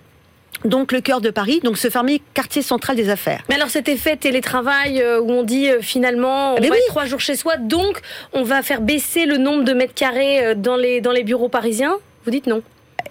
donc 0.65 0.93
le 0.93 1.01
cœur 1.01 1.19
de 1.19 1.29
Paris, 1.29 1.59
donc 1.61 1.77
ce 1.77 1.89
fameux 1.89 2.19
quartier 2.33 2.61
central 2.61 2.95
des 2.95 3.09
affaires. 3.09 3.43
Mais 3.49 3.55
alors 3.55 3.69
cet 3.69 3.89
effet 3.89 4.15
télétravail 4.15 5.01
euh, 5.01 5.19
où 5.19 5.29
on 5.29 5.43
dit 5.43 5.69
euh, 5.69 5.81
finalement 5.81 6.53
on 6.53 6.61
va 6.61 6.67
être 6.67 6.87
trois 6.87 7.05
jours 7.05 7.19
chez 7.19 7.35
soi, 7.35 7.57
donc 7.57 7.99
on 8.31 8.43
va 8.43 8.61
faire 8.61 8.79
baisser 8.79 9.25
le 9.25 9.37
nombre 9.37 9.65
de 9.65 9.73
mètres 9.73 9.93
carrés 9.93 10.45
euh, 10.45 10.55
dans 10.55 10.77
les, 10.77 11.01
dans 11.01 11.11
les 11.11 11.23
bureaux 11.23 11.49
parisiens, 11.49 11.97
vous 12.23 12.31
dites 12.31 12.47
non 12.47 12.61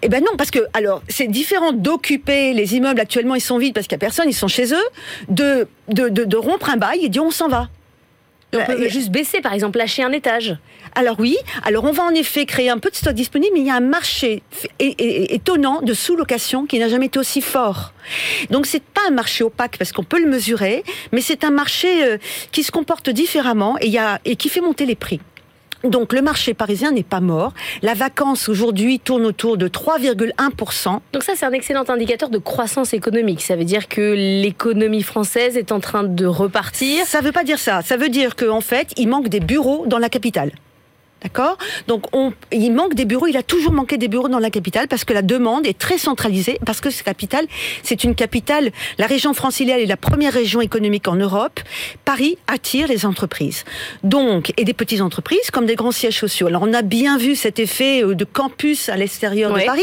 eh 0.04 0.08
ben 0.08 0.24
non, 0.24 0.32
parce 0.38 0.50
que 0.50 0.60
alors 0.72 1.02
c'est 1.08 1.28
différent 1.28 1.72
d'occuper 1.72 2.54
les 2.54 2.74
immeubles 2.74 3.00
actuellement 3.00 3.34
ils 3.34 3.42
sont 3.42 3.58
vides 3.58 3.74
parce 3.74 3.86
qu'il 3.86 3.96
n'y 3.96 4.00
a 4.02 4.06
personne, 4.06 4.28
ils 4.28 4.34
sont 4.34 4.48
chez 4.48 4.72
eux, 4.72 4.88
de, 5.28 5.68
de, 5.88 6.08
de 6.08 6.36
rompre 6.36 6.70
un 6.70 6.76
bail 6.76 7.04
et 7.04 7.08
dire 7.10 7.22
on 7.22 7.30
s'en 7.30 7.48
va. 7.48 7.68
On 8.54 8.64
peut 8.64 8.88
juste 8.88 9.10
baisser, 9.10 9.40
par 9.40 9.54
exemple, 9.54 9.78
lâcher 9.78 10.02
un 10.02 10.12
étage. 10.12 10.56
Alors 10.94 11.18
oui, 11.18 11.36
alors 11.64 11.84
on 11.84 11.92
va 11.92 12.02
en 12.02 12.10
effet 12.10 12.44
créer 12.44 12.68
un 12.68 12.78
peu 12.78 12.90
de 12.90 12.96
stock 12.96 13.14
disponible, 13.14 13.52
mais 13.54 13.60
il 13.60 13.66
y 13.66 13.70
a 13.70 13.76
un 13.76 13.80
marché 13.80 14.42
étonnant 14.78 15.80
de 15.80 15.94
sous-location 15.94 16.66
qui 16.66 16.78
n'a 16.78 16.88
jamais 16.88 17.06
été 17.06 17.18
aussi 17.18 17.40
fort. 17.40 17.94
Donc 18.50 18.66
c'est 18.66 18.82
pas 18.82 19.00
un 19.08 19.12
marché 19.12 19.42
opaque 19.42 19.78
parce 19.78 19.92
qu'on 19.92 20.04
peut 20.04 20.20
le 20.20 20.28
mesurer, 20.28 20.84
mais 21.12 21.22
c'est 21.22 21.44
un 21.44 21.50
marché 21.50 22.04
euh, 22.04 22.18
qui 22.52 22.62
se 22.62 22.70
comporte 22.70 23.08
différemment 23.08 23.76
et, 23.80 23.88
y 23.88 23.98
a, 23.98 24.20
et 24.26 24.36
qui 24.36 24.50
fait 24.50 24.60
monter 24.60 24.84
les 24.84 24.96
prix. 24.96 25.20
Donc 25.84 26.12
le 26.12 26.22
marché 26.22 26.54
parisien 26.54 26.92
n'est 26.92 27.02
pas 27.02 27.20
mort. 27.20 27.52
La 27.82 27.94
vacance 27.94 28.48
aujourd'hui 28.48 29.00
tourne 29.00 29.24
autour 29.26 29.56
de 29.56 29.68
3,1%. 29.68 31.00
Donc 31.12 31.22
ça, 31.22 31.32
c'est 31.34 31.46
un 31.46 31.52
excellent 31.52 31.84
indicateur 31.88 32.28
de 32.28 32.38
croissance 32.38 32.94
économique. 32.94 33.42
Ça 33.42 33.56
veut 33.56 33.64
dire 33.64 33.88
que 33.88 34.14
l'économie 34.14 35.02
française 35.02 35.56
est 35.56 35.72
en 35.72 35.80
train 35.80 36.04
de 36.04 36.26
repartir. 36.26 37.04
Ça 37.06 37.20
ne 37.20 37.24
veut 37.24 37.32
pas 37.32 37.44
dire 37.44 37.58
ça. 37.58 37.82
Ça 37.82 37.96
veut 37.96 38.08
dire 38.08 38.36
qu'en 38.36 38.60
fait, 38.60 38.92
il 38.96 39.08
manque 39.08 39.28
des 39.28 39.40
bureaux 39.40 39.84
dans 39.86 39.98
la 39.98 40.08
capitale. 40.08 40.52
D'accord 41.22 41.56
Donc, 41.86 42.06
on, 42.12 42.32
il 42.50 42.72
manque 42.72 42.94
des 42.94 43.04
bureaux. 43.04 43.26
Il 43.26 43.36
a 43.36 43.42
toujours 43.42 43.72
manqué 43.72 43.96
des 43.96 44.08
bureaux 44.08 44.28
dans 44.28 44.38
la 44.38 44.50
capitale 44.50 44.88
parce 44.88 45.04
que 45.04 45.12
la 45.12 45.22
demande 45.22 45.66
est 45.66 45.78
très 45.78 45.98
centralisée. 45.98 46.58
Parce 46.66 46.80
que 46.80 46.90
cette 46.90 47.04
capitale, 47.04 47.46
c'est 47.82 48.04
une 48.04 48.14
capitale. 48.14 48.72
La 48.98 49.06
région 49.06 49.32
francilienne 49.34 49.78
est 49.78 49.86
la 49.86 49.96
première 49.96 50.32
région 50.32 50.60
économique 50.60 51.06
en 51.08 51.14
Europe. 51.14 51.60
Paris 52.04 52.38
attire 52.48 52.88
les 52.88 53.06
entreprises. 53.06 53.64
Donc, 54.02 54.52
et 54.56 54.64
des 54.64 54.74
petites 54.74 55.00
entreprises 55.00 55.50
comme 55.52 55.66
des 55.66 55.76
grands 55.76 55.92
sièges 55.92 56.18
sociaux. 56.18 56.48
Alors, 56.48 56.62
on 56.62 56.72
a 56.72 56.82
bien 56.82 57.18
vu 57.18 57.36
cet 57.36 57.58
effet 57.58 58.02
euh, 58.02 58.14
de 58.14 58.24
campus 58.24 58.88
à 58.88 58.96
l'extérieur 58.96 59.52
de 59.52 59.64
Paris. 59.64 59.82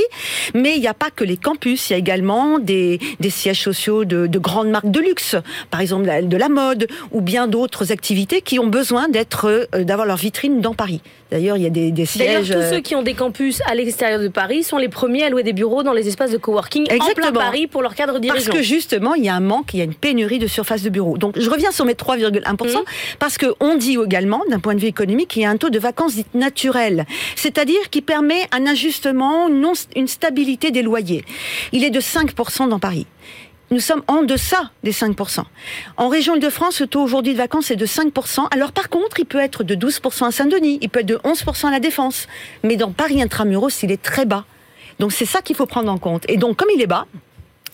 Mais 0.53 0.75
il 0.75 0.81
n'y 0.81 0.87
a 0.87 0.93
pas 0.93 1.09
que 1.09 1.23
les 1.23 1.37
campus. 1.37 1.89
Il 1.89 1.93
y 1.93 1.95
a 1.95 1.99
également 1.99 2.59
des, 2.59 2.99
des 3.19 3.29
sièges 3.29 3.61
sociaux 3.61 4.03
de, 4.03 4.27
de 4.27 4.39
grandes 4.39 4.69
marques 4.69 4.91
de 4.91 4.99
luxe. 4.99 5.35
Par 5.71 5.79
exemple, 5.79 6.09
de 6.23 6.37
la 6.37 6.49
mode 6.49 6.87
ou 7.11 7.21
bien 7.21 7.47
d'autres 7.47 7.91
activités 7.91 8.41
qui 8.41 8.59
ont 8.59 8.67
besoin 8.67 9.07
d'être, 9.07 9.45
euh, 9.45 9.83
d'avoir 9.83 10.05
leur 10.05 10.17
vitrine 10.17 10.61
dans 10.61 10.73
Paris. 10.73 11.01
D'ailleurs, 11.31 11.57
il 11.57 11.63
y 11.63 11.67
a 11.67 11.69
des, 11.69 11.91
des 11.91 12.05
sièges. 12.05 12.49
D'ailleurs, 12.49 12.69
tous 12.69 12.75
ceux 12.75 12.81
qui 12.81 12.95
ont 12.95 13.03
des 13.03 13.13
campus 13.13 13.61
à 13.67 13.75
l'extérieur 13.75 14.19
de 14.19 14.27
Paris 14.27 14.63
sont 14.63 14.77
les 14.77 14.89
premiers 14.89 15.23
à 15.23 15.29
louer 15.29 15.43
des 15.43 15.53
bureaux 15.53 15.83
dans 15.83 15.93
les 15.93 16.07
espaces 16.07 16.31
de 16.31 16.37
coworking 16.37 16.87
Exactement. 16.89 17.27
en 17.27 17.31
plein 17.31 17.39
Paris 17.39 17.67
pour 17.67 17.81
leur 17.81 17.93
cadre 17.93 18.19
dirigeant. 18.19 18.45
Parce 18.45 18.57
que 18.57 18.63
justement, 18.63 19.13
il 19.13 19.23
y 19.23 19.29
a 19.29 19.35
un 19.35 19.39
manque, 19.39 19.73
il 19.73 19.77
y 19.77 19.81
a 19.81 19.85
une 19.85 19.93
pénurie 19.93 20.39
de 20.39 20.47
surface 20.47 20.81
de 20.81 20.89
bureaux. 20.89 21.17
Donc, 21.17 21.39
je 21.39 21.49
reviens 21.49 21.71
sur 21.71 21.85
mes 21.85 21.93
3,1%, 21.93 22.41
mmh. 22.41 22.83
parce 23.19 23.37
qu'on 23.37 23.75
dit 23.75 23.97
également, 24.03 24.41
d'un 24.49 24.59
point 24.59 24.73
de 24.73 24.79
vue 24.79 24.87
économique, 24.87 25.29
qu'il 25.29 25.43
y 25.43 25.45
a 25.45 25.49
un 25.49 25.57
taux 25.57 25.69
de 25.69 25.79
vacances 25.79 26.15
dites 26.15 26.33
naturelles. 26.33 27.05
C'est-à-dire 27.35 27.89
qui 27.91 28.01
permet 28.01 28.47
un 28.51 28.65
ajustement, 28.65 29.47
une 29.95 30.07
stabilité 30.07 30.71
des 30.71 30.81
loyers. 30.81 31.23
Il 31.71 31.83
est 31.83 31.91
de 31.91 32.01
5% 32.01 32.69
dans 32.69 32.79
Paris 32.79 33.05
nous 33.71 33.79
sommes 33.79 34.03
en 34.07 34.23
deçà 34.23 34.71
des 34.83 34.91
5%. 34.91 35.43
En 35.97 36.07
région 36.07 36.35
Île-de-France, 36.35 36.81
le 36.81 36.87
taux 36.87 37.01
aujourd'hui 37.01 37.33
de 37.33 37.37
vacances 37.37 37.71
est 37.71 37.75
de 37.75 37.85
5%. 37.85 38.47
Alors 38.51 38.71
par 38.71 38.89
contre, 38.89 39.19
il 39.19 39.25
peut 39.25 39.39
être 39.39 39.63
de 39.63 39.75
12% 39.75 40.27
à 40.27 40.31
Saint-Denis, 40.31 40.79
il 40.81 40.89
peut 40.89 41.01
être 41.01 41.05
de 41.05 41.17
11% 41.17 41.67
à 41.67 41.71
la 41.71 41.79
Défense. 41.79 42.27
Mais 42.63 42.75
dans 42.77 42.91
Paris 42.91 43.21
intramuros, 43.21 43.83
il 43.83 43.91
est 43.91 44.01
très 44.01 44.25
bas. 44.25 44.45
Donc 44.99 45.11
c'est 45.13 45.25
ça 45.25 45.41
qu'il 45.41 45.55
faut 45.55 45.65
prendre 45.65 45.91
en 45.91 45.97
compte. 45.97 46.23
Et 46.27 46.37
donc 46.37 46.57
comme 46.57 46.69
il 46.73 46.81
est 46.81 46.87
bas, 46.87 47.05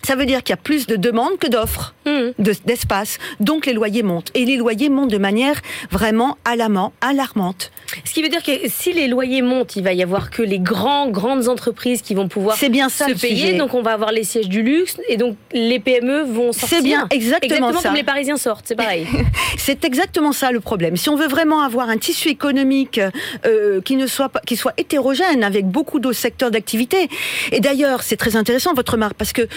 ça 0.05 0.15
veut 0.15 0.25
dire 0.25 0.43
qu'il 0.43 0.53
y 0.53 0.59
a 0.59 0.61
plus 0.61 0.87
de 0.87 0.95
demandes 0.95 1.37
que 1.39 1.47
d'offres 1.47 1.95
mmh. 2.05 2.43
d'espace. 2.65 3.17
Donc 3.39 3.65
les 3.65 3.73
loyers 3.73 4.03
montent. 4.03 4.31
Et 4.33 4.45
les 4.45 4.57
loyers 4.57 4.89
montent 4.89 5.11
de 5.11 5.17
manière 5.17 5.61
vraiment 5.91 6.37
alarmante. 6.45 7.71
Ce 8.03 8.13
qui 8.13 8.21
veut 8.21 8.29
dire 8.29 8.43
que 8.43 8.51
si 8.67 8.93
les 8.93 9.07
loyers 9.07 9.41
montent, 9.41 9.75
il 9.75 9.83
va 9.83 9.93
y 9.93 10.03
avoir 10.03 10.29
que 10.29 10.41
les 10.41 10.59
grands, 10.59 11.09
grandes 11.09 11.47
entreprises 11.47 12.01
qui 12.01 12.13
vont 12.13 12.27
pouvoir 12.27 12.57
bien 12.69 12.89
ça, 12.89 13.07
se 13.07 13.13
payer. 13.13 13.53
Donc 13.57 13.73
on 13.73 13.81
va 13.81 13.93
avoir 13.93 14.11
les 14.11 14.23
sièges 14.23 14.49
du 14.49 14.61
luxe 14.61 14.97
et 15.07 15.17
donc 15.17 15.37
les 15.53 15.79
PME 15.79 16.23
vont 16.23 16.51
sortir. 16.51 16.77
C'est 16.77 16.83
bien, 16.83 17.07
exactement, 17.09 17.55
exactement 17.55 17.81
ça. 17.81 17.89
comme 17.89 17.97
les 17.97 18.03
Parisiens 18.03 18.37
sortent, 18.37 18.65
c'est 18.67 18.75
pareil. 18.75 19.07
c'est 19.57 19.85
exactement 19.85 20.31
ça 20.31 20.51
le 20.51 20.59
problème. 20.59 20.97
Si 20.97 21.09
on 21.09 21.15
veut 21.15 21.27
vraiment 21.27 21.61
avoir 21.61 21.89
un 21.89 21.97
tissu 21.97 22.29
économique 22.29 22.99
euh, 23.45 23.81
qui 23.81 23.95
ne 23.95 24.07
soit 24.07 24.29
pas, 24.29 24.41
qui 24.45 24.55
soit 24.55 24.73
hétérogène 24.77 25.43
avec 25.43 25.67
beaucoup 25.67 25.99
d'autres 25.99 26.17
secteurs 26.17 26.51
d'activité. 26.51 27.09
Et 27.51 27.59
d'ailleurs, 27.59 28.03
c'est 28.03 28.17
très 28.17 28.35
intéressant 28.35 28.73
votre 28.73 28.93
remarque 28.93 29.15
parce 29.15 29.33
que 29.33 29.47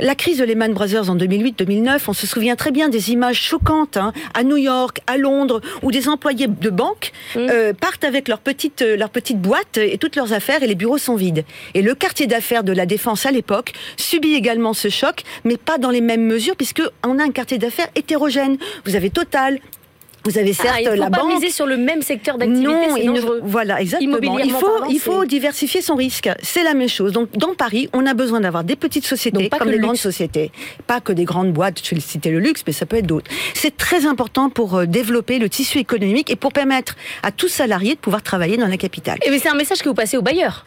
la 0.00 0.14
crise 0.14 0.38
de 0.38 0.44
Lehman 0.44 0.72
Brothers 0.72 1.10
en 1.10 1.16
2008-2009, 1.16 2.00
on 2.08 2.12
se 2.12 2.26
souvient 2.26 2.56
très 2.56 2.70
bien 2.70 2.88
des 2.88 3.10
images 3.10 3.40
choquantes 3.40 3.96
hein, 3.96 4.12
à 4.34 4.44
New 4.44 4.56
York, 4.56 5.00
à 5.06 5.16
Londres, 5.16 5.60
où 5.82 5.90
des 5.90 6.08
employés 6.08 6.48
de 6.48 6.70
banque 6.70 7.12
mmh. 7.34 7.38
euh, 7.38 7.72
partent 7.72 8.04
avec 8.04 8.28
leur 8.28 8.40
petite, 8.40 8.82
euh, 8.82 8.96
leur 8.96 9.10
petite 9.10 9.40
boîte 9.40 9.78
et 9.78 9.98
toutes 9.98 10.16
leurs 10.16 10.32
affaires 10.32 10.62
et 10.62 10.66
les 10.66 10.74
bureaux 10.74 10.98
sont 10.98 11.16
vides. 11.16 11.44
Et 11.74 11.82
le 11.82 11.94
quartier 11.94 12.26
d'affaires 12.26 12.64
de 12.64 12.72
la 12.72 12.86
Défense 12.86 13.26
à 13.26 13.30
l'époque 13.30 13.72
subit 13.96 14.34
également 14.34 14.74
ce 14.74 14.88
choc, 14.88 15.22
mais 15.44 15.56
pas 15.56 15.78
dans 15.78 15.90
les 15.90 16.00
mêmes 16.00 16.26
mesures 16.26 16.56
puisque 16.56 16.82
on 17.04 17.18
a 17.18 17.22
un 17.22 17.30
quartier 17.30 17.58
d'affaires 17.58 17.88
hétérogène. 17.94 18.58
Vous 18.84 18.96
avez 18.96 19.10
Total, 19.10 19.60
vous 20.26 20.38
avez 20.38 20.52
certes 20.52 20.74
ah, 20.76 20.80
il 20.80 20.98
la 20.98 21.08
pas 21.08 21.18
banque. 21.20 21.34
miser 21.34 21.50
sur 21.50 21.66
le 21.66 21.76
même 21.76 22.02
secteur 22.02 22.36
d'activité. 22.36 22.66
Non, 22.66 22.96
il 22.96 23.20
voilà, 23.44 23.80
exactement. 23.80 24.38
Il 24.38 24.50
faut, 24.50 24.84
il 24.90 24.98
faut 24.98 25.24
diversifier 25.24 25.82
son 25.82 25.94
risque. 25.94 26.28
C'est 26.42 26.64
la 26.64 26.74
même 26.74 26.88
chose. 26.88 27.12
Donc, 27.12 27.30
dans 27.36 27.54
Paris, 27.54 27.88
on 27.92 28.04
a 28.06 28.14
besoin 28.14 28.40
d'avoir 28.40 28.64
des 28.64 28.74
petites 28.74 29.06
sociétés 29.06 29.48
comme 29.48 29.70
des 29.70 29.78
grandes 29.78 29.96
sociétés. 29.96 30.50
Pas 30.88 31.00
que 31.00 31.12
des 31.12 31.24
grandes 31.24 31.52
boîtes, 31.52 31.80
je 31.82 31.94
vais 31.94 32.00
citer 32.00 32.30
le 32.30 32.40
luxe, 32.40 32.62
mais 32.66 32.72
ça 32.72 32.86
peut 32.86 32.96
être 32.96 33.06
d'autres. 33.06 33.30
C'est 33.54 33.76
très 33.76 34.04
important 34.04 34.50
pour 34.50 34.74
euh, 34.74 34.86
développer 34.86 35.38
le 35.38 35.48
tissu 35.48 35.78
économique 35.78 36.30
et 36.30 36.36
pour 36.36 36.52
permettre 36.52 36.96
à 37.22 37.30
tous 37.30 37.48
salariés 37.48 37.94
de 37.94 38.00
pouvoir 38.00 38.22
travailler 38.22 38.56
dans 38.56 38.66
la 38.66 38.76
capitale. 38.76 39.18
Et 39.24 39.38
c'est 39.38 39.48
un 39.48 39.54
message 39.54 39.78
que 39.78 39.88
vous 39.88 39.94
passez 39.94 40.16
aux 40.16 40.22
bailleurs 40.22 40.66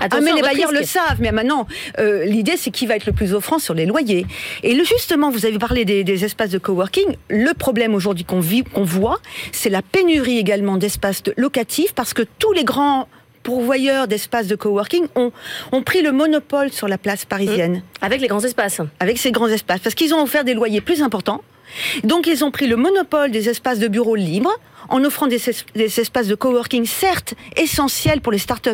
ah 0.00 0.20
mais 0.20 0.32
les 0.32 0.42
bailleurs 0.42 0.72
le 0.72 0.84
savent, 0.84 1.20
mais 1.20 1.32
maintenant 1.32 1.66
euh, 1.98 2.24
l'idée 2.24 2.56
c'est 2.56 2.70
qui 2.70 2.86
va 2.86 2.96
être 2.96 3.06
le 3.06 3.12
plus 3.12 3.34
offrant 3.34 3.58
sur 3.58 3.74
les 3.74 3.86
loyers. 3.86 4.26
Et 4.62 4.74
le, 4.74 4.84
justement, 4.84 5.30
vous 5.30 5.46
avez 5.46 5.58
parlé 5.58 5.84
des, 5.84 6.04
des 6.04 6.24
espaces 6.24 6.50
de 6.50 6.58
coworking. 6.58 7.16
Le 7.28 7.52
problème 7.54 7.94
aujourd'hui 7.94 8.24
qu'on 8.24 8.40
vit, 8.40 8.64
qu'on 8.64 8.84
voit, 8.84 9.20
c'est 9.52 9.70
la 9.70 9.82
pénurie 9.82 10.38
également 10.38 10.76
d'espaces 10.76 11.22
locatifs 11.36 11.92
parce 11.92 12.14
que 12.14 12.22
tous 12.38 12.52
les 12.52 12.64
grands 12.64 13.08
pourvoyeurs 13.42 14.08
d'espaces 14.08 14.46
de 14.46 14.54
coworking 14.54 15.06
ont, 15.14 15.32
ont 15.72 15.82
pris 15.82 16.02
le 16.02 16.12
monopole 16.12 16.70
sur 16.70 16.88
la 16.88 16.98
place 16.98 17.24
parisienne. 17.24 17.76
Mmh. 17.76 18.04
Avec 18.04 18.20
les 18.20 18.28
grands 18.28 18.40
espaces. 18.40 18.80
Avec 19.00 19.18
ces 19.18 19.32
grands 19.32 19.48
espaces, 19.48 19.80
parce 19.80 19.94
qu'ils 19.94 20.14
ont 20.14 20.22
offert 20.22 20.44
des 20.44 20.54
loyers 20.54 20.80
plus 20.80 21.02
importants. 21.02 21.42
Donc 22.04 22.26
ils 22.26 22.44
ont 22.44 22.50
pris 22.50 22.66
le 22.66 22.76
monopole 22.76 23.30
des 23.30 23.48
espaces 23.48 23.78
de 23.78 23.88
bureaux 23.88 24.16
libres 24.16 24.52
en 24.88 25.04
offrant 25.04 25.26
des, 25.26 25.40
espaces 25.76 26.26
de 26.26 26.34
coworking, 26.34 26.84
certes 26.86 27.34
essentiels 27.56 28.20
pour 28.20 28.32
les 28.32 28.38
startups, 28.38 28.70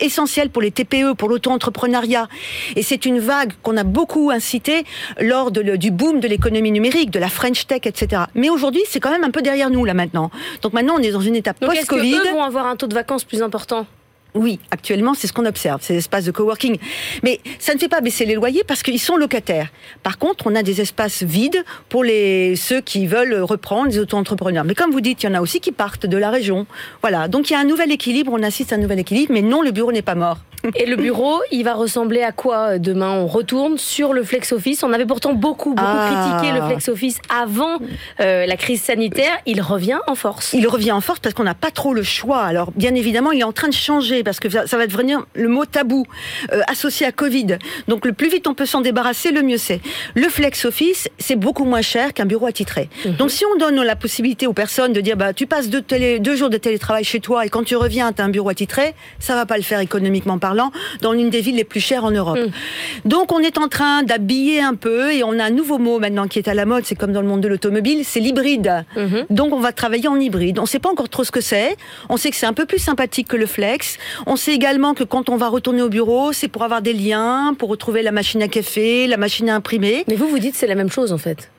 essentiels 0.00 0.50
pour 0.50 0.62
les 0.62 0.70
TPE, 0.70 1.14
pour 1.14 1.28
l'auto-entrepreneuriat. 1.28 2.28
Et 2.76 2.82
c'est 2.82 3.06
une 3.06 3.18
vague 3.18 3.52
qu'on 3.62 3.76
a 3.76 3.84
beaucoup 3.84 4.30
incité 4.30 4.84
lors 5.20 5.50
du 5.50 5.90
boom 5.90 6.20
de 6.20 6.28
l'économie 6.28 6.72
numérique, 6.72 7.10
de 7.10 7.18
la 7.18 7.28
French 7.28 7.66
Tech, 7.66 7.80
etc. 7.84 8.24
Mais 8.34 8.50
aujourd'hui, 8.50 8.82
c'est 8.88 9.00
quand 9.00 9.10
même 9.10 9.24
un 9.24 9.30
peu 9.30 9.42
derrière 9.42 9.70
nous 9.70 9.84
là 9.84 9.94
maintenant. 9.94 10.30
Donc 10.62 10.72
maintenant, 10.72 10.96
on 10.98 11.02
est 11.02 11.10
dans 11.10 11.20
une 11.20 11.36
étape 11.36 11.58
post-Covid. 11.58 12.14
Est-ce 12.14 12.32
vont 12.32 12.42
avoir 12.42 12.66
un 12.66 12.76
taux 12.76 12.86
de 12.86 12.94
vacances 12.94 13.24
plus 13.24 13.42
important? 13.42 13.86
Oui, 14.36 14.60
actuellement, 14.70 15.14
c'est 15.14 15.26
ce 15.26 15.32
qu'on 15.32 15.46
observe, 15.46 15.80
ces 15.82 15.96
espaces 15.96 16.24
de 16.24 16.30
coworking. 16.30 16.78
Mais 17.22 17.40
ça 17.58 17.74
ne 17.74 17.78
fait 17.78 17.88
pas 17.88 18.00
baisser 18.00 18.26
les 18.26 18.34
loyers 18.34 18.64
parce 18.66 18.82
qu'ils 18.82 19.00
sont 19.00 19.16
locataires. 19.16 19.68
Par 20.02 20.18
contre, 20.18 20.46
on 20.46 20.54
a 20.54 20.62
des 20.62 20.80
espaces 20.80 21.22
vides 21.22 21.64
pour 21.88 22.04
les, 22.04 22.56
ceux 22.56 22.80
qui 22.80 23.06
veulent 23.06 23.42
reprendre, 23.42 23.90
les 23.90 23.98
auto-entrepreneurs. 23.98 24.64
Mais 24.64 24.74
comme 24.74 24.90
vous 24.90 25.00
dites, 25.00 25.22
il 25.22 25.26
y 25.26 25.28
en 25.28 25.34
a 25.34 25.40
aussi 25.40 25.60
qui 25.60 25.72
partent 25.72 26.06
de 26.06 26.16
la 26.16 26.30
région. 26.30 26.66
Voilà. 27.02 27.28
Donc 27.28 27.50
il 27.50 27.54
y 27.54 27.56
a 27.56 27.60
un 27.60 27.64
nouvel 27.64 27.90
équilibre, 27.92 28.32
on 28.34 28.42
assiste 28.42 28.72
à 28.72 28.76
un 28.76 28.78
nouvel 28.78 28.98
équilibre, 28.98 29.32
mais 29.32 29.42
non, 29.42 29.62
le 29.62 29.70
bureau 29.70 29.92
n'est 29.92 30.02
pas 30.02 30.14
mort. 30.14 30.38
Et 30.74 30.86
le 30.86 30.96
bureau, 30.96 31.40
il 31.52 31.64
va 31.64 31.74
ressembler 31.74 32.22
à 32.22 32.32
quoi 32.32 32.72
euh, 32.72 32.78
demain? 32.78 33.12
On 33.12 33.26
retourne 33.26 33.78
sur 33.78 34.12
le 34.12 34.24
flex 34.24 34.52
office. 34.52 34.82
On 34.82 34.92
avait 34.92 35.06
pourtant 35.06 35.32
beaucoup, 35.32 35.74
beaucoup 35.74 35.86
ah. 35.86 36.38
critiqué 36.40 36.58
le 36.58 36.66
flex 36.66 36.88
office 36.88 37.18
avant 37.28 37.78
euh, 38.20 38.46
la 38.46 38.56
crise 38.56 38.82
sanitaire. 38.82 39.32
Il 39.46 39.60
revient 39.60 39.98
en 40.06 40.14
force. 40.14 40.52
Il 40.52 40.66
revient 40.66 40.92
en 40.92 41.00
force 41.00 41.20
parce 41.20 41.34
qu'on 41.34 41.44
n'a 41.44 41.54
pas 41.54 41.70
trop 41.70 41.94
le 41.94 42.02
choix. 42.02 42.42
Alors, 42.42 42.72
bien 42.72 42.94
évidemment, 42.94 43.32
il 43.32 43.40
est 43.40 43.44
en 43.44 43.52
train 43.52 43.68
de 43.68 43.74
changer 43.74 44.22
parce 44.26 44.40
que 44.40 44.50
ça 44.50 44.76
va 44.76 44.88
devenir 44.88 45.24
le 45.34 45.46
mot 45.46 45.64
tabou 45.66 46.04
euh, 46.52 46.60
associé 46.66 47.06
à 47.06 47.12
Covid. 47.12 47.58
Donc, 47.86 48.04
le 48.04 48.12
plus 48.12 48.28
vite 48.28 48.48
on 48.48 48.54
peut 48.54 48.66
s'en 48.66 48.80
débarrasser, 48.80 49.30
le 49.30 49.42
mieux 49.42 49.56
c'est. 49.56 49.80
Le 50.16 50.28
flex 50.28 50.64
office, 50.64 51.08
c'est 51.16 51.36
beaucoup 51.36 51.64
moins 51.64 51.80
cher 51.80 52.12
qu'un 52.12 52.26
bureau 52.26 52.46
attitré. 52.46 52.88
Mhm. 53.04 53.12
Donc, 53.14 53.30
si 53.30 53.44
on 53.46 53.56
donne 53.56 53.80
la 53.80 53.94
possibilité 53.94 54.48
aux 54.48 54.52
personnes 54.52 54.92
de 54.92 55.00
dire, 55.00 55.16
bah, 55.16 55.32
tu 55.32 55.46
passes 55.46 55.70
deux, 55.70 55.80
télé, 55.80 56.18
deux 56.18 56.34
jours 56.34 56.50
de 56.50 56.56
télétravail 56.56 57.04
chez 57.04 57.20
toi 57.20 57.46
et 57.46 57.48
quand 57.48 57.62
tu 57.62 57.76
reviens, 57.76 58.12
tu 58.12 58.20
as 58.20 58.24
un 58.24 58.28
bureau 58.28 58.48
attitré, 58.48 58.94
ça 59.20 59.36
va 59.36 59.46
pas 59.46 59.56
le 59.56 59.62
faire 59.62 59.78
économiquement 59.78 60.38
parlant 60.38 60.72
dans 61.02 61.12
l'une 61.12 61.30
des 61.30 61.40
villes 61.40 61.56
les 61.56 61.64
plus 61.64 61.80
chères 61.80 62.04
en 62.04 62.10
Europe. 62.10 62.38
Mm. 62.38 63.08
Donc 63.08 63.30
on 63.30 63.38
est 63.38 63.58
en 63.58 63.68
train 63.68 64.02
d'habiller 64.02 64.60
un 64.60 64.74
peu 64.74 65.12
et 65.12 65.22
on 65.22 65.38
a 65.38 65.44
un 65.44 65.50
nouveau 65.50 65.78
mot 65.78 66.00
maintenant 66.00 66.26
qui 66.26 66.40
est 66.40 66.48
à 66.48 66.54
la 66.54 66.66
mode, 66.66 66.84
c'est 66.84 66.96
comme 66.96 67.12
dans 67.12 67.22
le 67.22 67.28
monde 67.28 67.42
de 67.42 67.48
l'automobile, 67.48 68.00
c'est 68.04 68.18
l'hybride. 68.18 68.84
Mm-hmm. 68.96 69.26
Donc 69.30 69.52
on 69.52 69.60
va 69.60 69.70
travailler 69.70 70.08
en 70.08 70.18
hybride. 70.18 70.58
On 70.58 70.62
ne 70.62 70.66
sait 70.66 70.80
pas 70.80 70.90
encore 70.90 71.08
trop 71.08 71.22
ce 71.22 71.30
que 71.30 71.40
c'est. 71.40 71.76
On 72.08 72.16
sait 72.16 72.30
que 72.30 72.36
c'est 72.36 72.46
un 72.46 72.52
peu 72.52 72.66
plus 72.66 72.80
sympathique 72.80 73.28
que 73.28 73.36
le 73.36 73.46
flex. 73.46 73.98
On 74.26 74.36
sait 74.36 74.52
également 74.52 74.94
que 74.94 75.04
quand 75.04 75.28
on 75.28 75.36
va 75.36 75.48
retourner 75.48 75.82
au 75.82 75.88
bureau, 75.88 76.32
c'est 76.32 76.48
pour 76.48 76.62
avoir 76.62 76.82
des 76.82 76.92
liens, 76.92 77.54
pour 77.58 77.68
retrouver 77.68 78.02
la 78.02 78.12
machine 78.12 78.42
à 78.42 78.48
café, 78.48 79.06
la 79.06 79.16
machine 79.16 79.48
à 79.50 79.54
imprimer. 79.54 80.04
Mais 80.08 80.14
vous 80.14 80.28
vous 80.28 80.38
dites 80.38 80.54
c'est 80.54 80.66
la 80.66 80.74
même 80.74 80.90
chose 80.90 81.12
en 81.12 81.18
fait. 81.18 81.50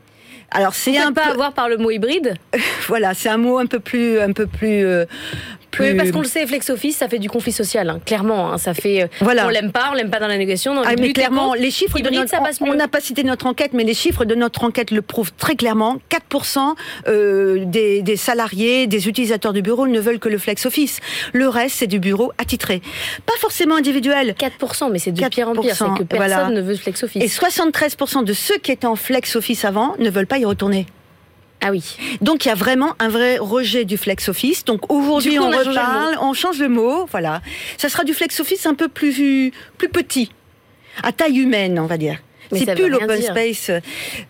Alors 0.52 0.74
c'est 0.74 0.98
un 0.98 1.12
pas 1.12 1.26
peu... 1.26 1.32
avoir 1.32 1.54
par 1.54 1.70
le 1.70 1.78
mot 1.78 1.92
hybride? 1.92 2.36
voilà, 2.88 3.14
c'est 3.14 3.30
un 3.30 3.38
mot 3.38 3.58
un 3.58 3.66
peu 3.66 3.80
plus, 3.80 4.20
un 4.20 4.32
peu 4.32 4.48
plus, 4.48 4.86
euh, 4.86 5.06
oui, 5.80 5.94
parce 5.96 6.12
qu'on 6.12 6.22
le 6.22 6.28
sait, 6.28 6.46
Flex 6.46 6.70
Office, 6.70 6.98
ça 6.98 7.08
fait 7.08 7.20
du 7.20 7.30
conflit 7.30 7.52
social, 7.52 7.90
hein, 7.90 8.00
clairement. 8.06 8.52
Hein, 8.52 8.58
ça 8.58 8.74
fait, 8.74 9.04
euh, 9.04 9.08
voilà. 9.22 9.46
on 9.46 9.50
l'aime 9.50 9.72
pas, 9.72 9.90
on 9.92 9.94
l'aime 9.94 10.10
pas 10.10 10.20
dans 10.20 10.28
la 10.28 10.38
négociation. 10.38 10.76
Dans 10.76 10.84
ah, 10.84 10.94
mais 11.00 11.14
clairement, 11.14 11.54
les 11.54 11.72
chiffres 11.72 12.00
de 12.00 12.10
notre, 12.10 12.30
ça 12.30 12.40
passe 12.40 12.58
on 12.62 12.74
n'a 12.74 12.88
pas 12.88 13.00
cité 13.00 13.24
notre 13.24 13.46
enquête, 13.46 13.72
mais 13.74 13.84
les 13.84 13.94
chiffres 13.94 14.26
de 14.26 14.36
notre 14.36 14.64
enquête 14.64 14.92
le 14.92 15.02
prouvent 15.02 15.32
très 15.38 15.56
clairement. 15.56 15.98
4% 16.10 16.76
euh, 17.08 17.64
des, 17.66 18.02
des, 18.02 18.16
salariés, 18.16 18.88
des 18.88 19.08
utilisateurs 19.08 19.54
du 19.54 19.62
bureau 19.62 19.88
ne 19.88 20.00
veulent 20.00 20.20
que 20.20 20.30
le 20.30 20.38
Flex 20.38 20.66
Office. 20.66 21.00
Le 21.34 21.48
reste, 21.48 21.78
c'est 21.78 21.88
du 21.88 22.00
bureau 22.00 22.32
attitré, 22.38 22.82
pas 23.26 23.34
forcément 23.40 23.76
individuel. 23.76 24.36
4%, 24.38 24.92
mais 24.92 25.00
c'est 25.00 25.12
de 25.12 25.28
pire 25.28 25.50
en 25.50 25.54
pire, 25.54 25.76
c'est 25.76 25.86
que 25.98 26.04
personne 26.04 26.54
ne 26.54 26.62
veut 26.62 26.76
Flex 26.76 27.04
Office. 27.04 27.24
Et 27.24 27.28
73% 27.28 28.24
de 28.24 28.34
ceux 28.34 28.58
qui 28.58 28.72
étaient 28.72 28.88
en 28.88 28.96
Flex 28.96 29.36
Office 29.36 29.66
avant 29.66 29.96
ne 30.00 30.10
veulent 30.10 30.28
pas 30.28 30.40
y 30.40 30.46
retourner. 30.46 30.86
Ah 31.62 31.72
oui. 31.72 31.98
Donc 32.22 32.46
il 32.46 32.50
y 32.50 32.52
a 32.52 32.56
vraiment 32.56 32.94
un 33.00 33.10
vrai 33.10 33.38
rejet 33.40 33.84
du 33.84 33.98
flex 33.98 34.30
office. 34.30 34.64
Donc 34.66 34.92
aujourd'hui 34.92 35.40
on, 35.40 35.50
reparle, 35.50 36.18
on 36.22 36.34
change 36.34 36.60
le 36.60 36.70
mot, 36.70 37.06
voilà. 37.12 37.42
Ça 37.78 37.90
sera 37.90 38.04
du 38.04 38.14
flex 38.14 38.40
office 38.40 38.66
un 38.66 38.76
peu 38.76 38.88
plus 38.88 39.52
plus 39.78 39.90
petit, 39.90 40.32
à 41.04 41.12
taille 41.12 41.40
humaine, 41.40 41.80
on 41.80 41.88
va 41.88 41.98
dire. 41.98 42.20
C'est 42.52 42.76
plus 42.76 42.90
l'open 42.90 43.22
space. 43.22 43.72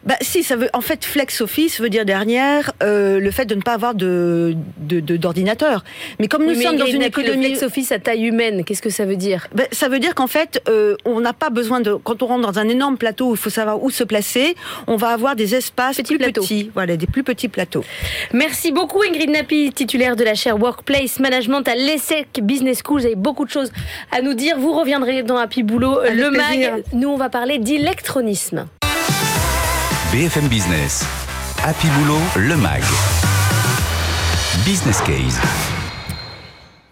Bah, 0.06 0.16
si, 0.22 0.44
ça 0.44 0.56
veut. 0.56 0.70
En 0.74 0.82
fait, 0.82 1.06
flex 1.06 1.42
office 1.42 1.80
veut 1.80 1.90
dire 1.90 2.06
derrière 2.06 2.72
euh, 2.84 3.20
le 3.20 3.32
fait 3.32 3.46
de 3.46 3.56
ne 3.56 3.62
pas 3.62 3.74
avoir 3.74 3.96
de 3.96 4.56
d'ordinateur. 4.78 5.84
mais 6.20 6.28
comme 6.28 6.46
nous 6.46 6.60
sommes 6.60 6.78
dans 6.78 6.86
une 6.86 7.02
économie 7.02 7.48
flex 7.48 7.64
office 7.64 7.92
à 7.92 8.00
taille 8.00 8.26
humaine, 8.26 8.64
qu'est-ce 8.64 8.82
que 8.82 8.90
ça 8.90 9.06
veut 9.06 9.16
dire? 9.16 9.48
Bah, 9.54 9.64
Ça 9.72 9.90
veut 9.90 10.00
dire 10.00 10.16
qu'en 10.16 10.28
fait, 10.28 10.62
euh, 10.68 10.96
on 11.06 11.20
n'a 11.20 11.34
pas 11.34 11.50
besoin 11.50 11.82
de. 11.82 11.94
Quand 11.94 12.24
on 12.24 12.28
rentre 12.28 12.52
dans 12.52 12.60
un 12.60 12.70
énorme 12.70 12.98
plateau 12.98 13.30
où 13.30 13.32
il 13.34 13.38
faut 13.38 13.50
savoir 13.50 13.84
où 13.84 13.90
se 13.90 14.04
placer, 14.04 14.56
on 14.88 14.96
va 14.96 15.10
avoir 15.10 15.36
des 15.36 15.56
espaces 15.56 16.02
plus 16.02 16.18
petits. 16.18 16.72
Voilà, 16.74 16.98
des 16.98 17.08
plus 17.08 17.24
petits 17.24 17.48
plateaux. 17.48 17.84
Merci 18.34 18.72
beaucoup 18.72 19.02
Ingrid 19.04 19.30
Napi, 19.30 19.72
titulaire 19.74 20.16
de 20.16 20.24
la 20.24 20.36
chaire 20.36 20.60
Workplace 20.60 21.20
Management 21.20 21.68
à 21.68 21.76
l'ESSEC 21.76 22.42
Business 22.42 22.82
School. 22.84 23.02
Vous 23.02 23.06
avez 23.06 23.16
beaucoup 23.16 23.46
de 23.46 23.52
choses 23.52 23.72
à 24.12 24.22
nous 24.22 24.34
dire. 24.34 24.58
Vous 24.58 24.74
reviendrez 24.74 25.24
dans 25.24 25.38
Happy 25.38 25.64
Boulot, 25.64 26.00
le 26.04 26.32
mag. 26.32 26.84
Nous, 26.94 27.10
on 27.10 27.18
va 27.18 27.30
parler 27.30 27.60
BFM 30.14 30.48
Business. 30.48 31.04
Happy 31.62 31.90
Boulot, 31.90 32.22
le 32.38 32.56
MAG. 32.56 32.82
Business 34.66 35.02
Case. 35.02 35.77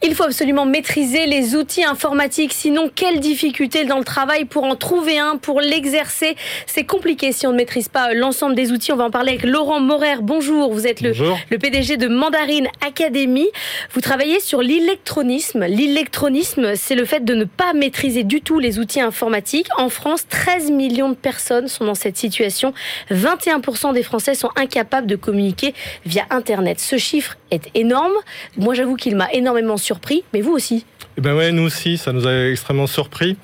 Il 0.03 0.13
faut 0.13 0.23
absolument 0.23 0.65
maîtriser 0.65 1.25
les 1.25 1.55
outils 1.55 1.83
informatiques, 1.83 2.53
sinon 2.53 2.91
quelle 2.93 3.19
difficulté 3.19 3.85
dans 3.85 3.97
le 3.97 4.03
travail 4.03 4.45
pour 4.45 4.65
en 4.65 4.75
trouver 4.75 5.17
un, 5.17 5.37
pour 5.37 5.61
l'exercer. 5.61 6.35
C'est 6.67 6.83
compliqué 6.83 7.31
si 7.31 7.47
on 7.47 7.51
ne 7.51 7.57
maîtrise 7.57 7.87
pas 7.87 8.13
l'ensemble 8.13 8.55
des 8.55 8.71
outils. 8.71 8.91
On 8.91 8.97
va 8.97 9.05
en 9.05 9.09
parler 9.09 9.31
avec 9.31 9.45
Laurent 9.45 9.79
Morer. 9.79 10.17
Bonjour, 10.21 10.71
vous 10.71 10.85
êtes 10.85 11.01
le, 11.01 11.13
le 11.49 11.57
PDG 11.57 11.97
de 11.97 12.07
Mandarine 12.07 12.67
Academy. 12.85 13.47
Vous 13.93 14.01
travaillez 14.01 14.39
sur 14.41 14.61
l'électronisme. 14.61 15.65
L'électronisme, 15.65 16.75
c'est 16.75 16.95
le 16.95 17.05
fait 17.05 17.23
de 17.23 17.33
ne 17.33 17.45
pas 17.45 17.73
maîtriser 17.73 18.23
du 18.23 18.41
tout 18.41 18.59
les 18.59 18.79
outils 18.79 19.01
informatiques. 19.01 19.67
En 19.77 19.89
France, 19.89 20.27
13 20.29 20.71
millions 20.71 21.09
de 21.09 21.15
personnes 21.15 21.67
sont 21.67 21.85
dans 21.85 21.95
cette 21.95 22.17
situation. 22.17 22.73
21% 23.11 23.93
des 23.93 24.03
Français 24.03 24.35
sont 24.35 24.49
incapables 24.55 25.07
de 25.07 25.15
communiquer 25.15 25.73
via 26.05 26.25
Internet. 26.29 26.79
Ce 26.79 26.97
chiffre 26.97 27.37
est 27.49 27.71
énorme. 27.73 28.13
Moi, 28.57 28.73
j'avoue 28.75 28.97
qu'il 28.97 29.15
m'a 29.15 29.31
énormément 29.31 29.77
surpris 29.85 30.23
mais 30.33 30.41
vous 30.41 30.51
aussi 30.51 30.85
eh 31.17 31.21
ben 31.21 31.33
ouais, 31.33 31.51
nous 31.51 31.63
aussi, 31.63 31.97
ça 31.97 32.11
nous 32.11 32.27
a 32.27 32.49
extrêmement 32.49 32.87
surpris. 32.87 33.37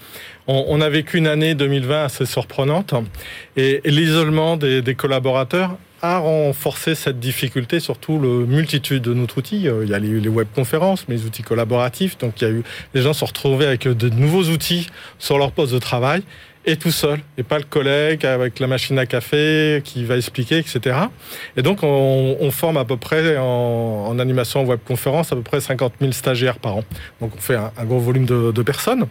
On, 0.47 0.81
a 0.81 0.89
vécu 0.89 1.17
une 1.17 1.27
année 1.27 1.55
2020 1.55 2.03
assez 2.03 2.25
surprenante 2.25 2.93
et, 3.55 3.79
l'isolement 3.85 4.57
des, 4.57 4.95
collaborateurs 4.95 5.77
a 6.01 6.17
renforcé 6.17 6.95
cette 6.95 7.19
difficulté, 7.19 7.79
surtout 7.79 8.19
le 8.19 8.45
multitude 8.45 9.03
de 9.03 9.13
notre 9.13 9.37
outils. 9.37 9.69
Euh, 9.69 9.83
il 9.85 9.91
y 9.91 9.93
a 9.93 9.99
les, 9.99 10.27
webconférences, 10.27 11.05
mais 11.07 11.15
les 11.15 11.25
outils 11.25 11.43
collaboratifs. 11.43 12.17
Donc 12.17 12.41
il 12.41 12.43
y 12.43 12.47
a 12.47 12.49
eu, 12.53 12.63
les 12.93 13.01
gens 13.01 13.13
se 13.13 13.19
sont 13.19 13.27
retrouvés 13.27 13.67
avec 13.67 13.87
de 13.87 14.09
nouveaux 14.09 14.45
outils 14.45 14.87
sur 15.19 15.37
leur 15.37 15.51
poste 15.51 15.73
de 15.73 15.79
travail 15.79 16.23
et 16.65 16.75
tout 16.75 16.91
seul, 16.91 17.19
et 17.37 17.43
pas 17.43 17.57
le 17.57 17.63
collègue 17.63 18.25
avec 18.25 18.59
la 18.59 18.67
machine 18.67 18.97
à 18.99 19.05
café 19.05 19.81
qui 19.83 20.05
va 20.05 20.17
expliquer, 20.17 20.59
etc. 20.59 20.95
Et 21.57 21.63
donc, 21.63 21.79
on, 21.81 22.51
forme 22.51 22.77
à 22.77 22.85
peu 22.85 22.97
près 22.97 23.37
en, 23.37 24.19
animation 24.19 24.61
en 24.61 24.65
webconférence 24.65 25.31
à 25.31 25.35
peu 25.35 25.41
près 25.41 25.59
50 25.59 25.93
000 25.99 26.11
stagiaires 26.11 26.59
par 26.59 26.77
an. 26.77 26.83
Donc, 27.19 27.31
on 27.35 27.39
fait 27.39 27.55
un, 27.55 27.71
gros 27.85 27.99
volume 27.99 28.25
de, 28.25 28.61
personnes. 28.61 29.07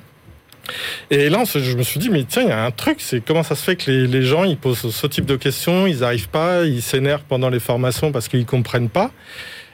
Et 1.11 1.29
là, 1.29 1.43
je 1.45 1.77
me 1.77 1.83
suis 1.83 1.99
dit, 1.99 2.11
mais 2.11 2.23
tiens, 2.23 2.43
il 2.43 2.49
y 2.49 2.53
a 2.53 2.65
un 2.65 2.71
truc, 2.71 3.01
c'est 3.01 3.21
comment 3.25 3.43
ça 3.43 3.57
se 3.57 3.65
fait 3.65 3.75
que 3.75 3.91
les, 3.91 4.23
gens, 4.23 4.45
ils 4.45 4.57
posent 4.57 4.89
ce 4.89 5.07
type 5.09 5.27
de 5.27 5.37
questions, 5.37 5.89
ils 5.89 6.01
n'arrivent 6.01 6.29
pas, 6.29 6.65
ils 6.65 6.83
s'énervent 6.83 7.25
pendant 7.29 7.49
les 7.49 7.61
formations 7.61 8.13
parce 8.13 8.29
qu'ils 8.29 8.41
ne 8.41 8.45
comprennent 8.45 8.91
pas. 8.91 9.11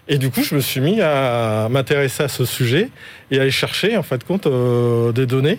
Et 0.09 0.17
du 0.17 0.31
coup, 0.31 0.43
je 0.43 0.55
me 0.55 0.61
suis 0.61 0.81
mis 0.81 1.03
à 1.03 1.69
m'intéresser 1.69 2.23
à 2.23 2.29
ce 2.29 2.45
sujet 2.47 2.89
et 3.31 3.39
à 3.39 3.43
aller 3.43 3.51
chercher, 3.51 3.97
en 3.99 4.03
fait, 4.03 4.25
compte, 4.25 4.47
euh, 4.47 5.13
des 5.13 5.27
données 5.27 5.59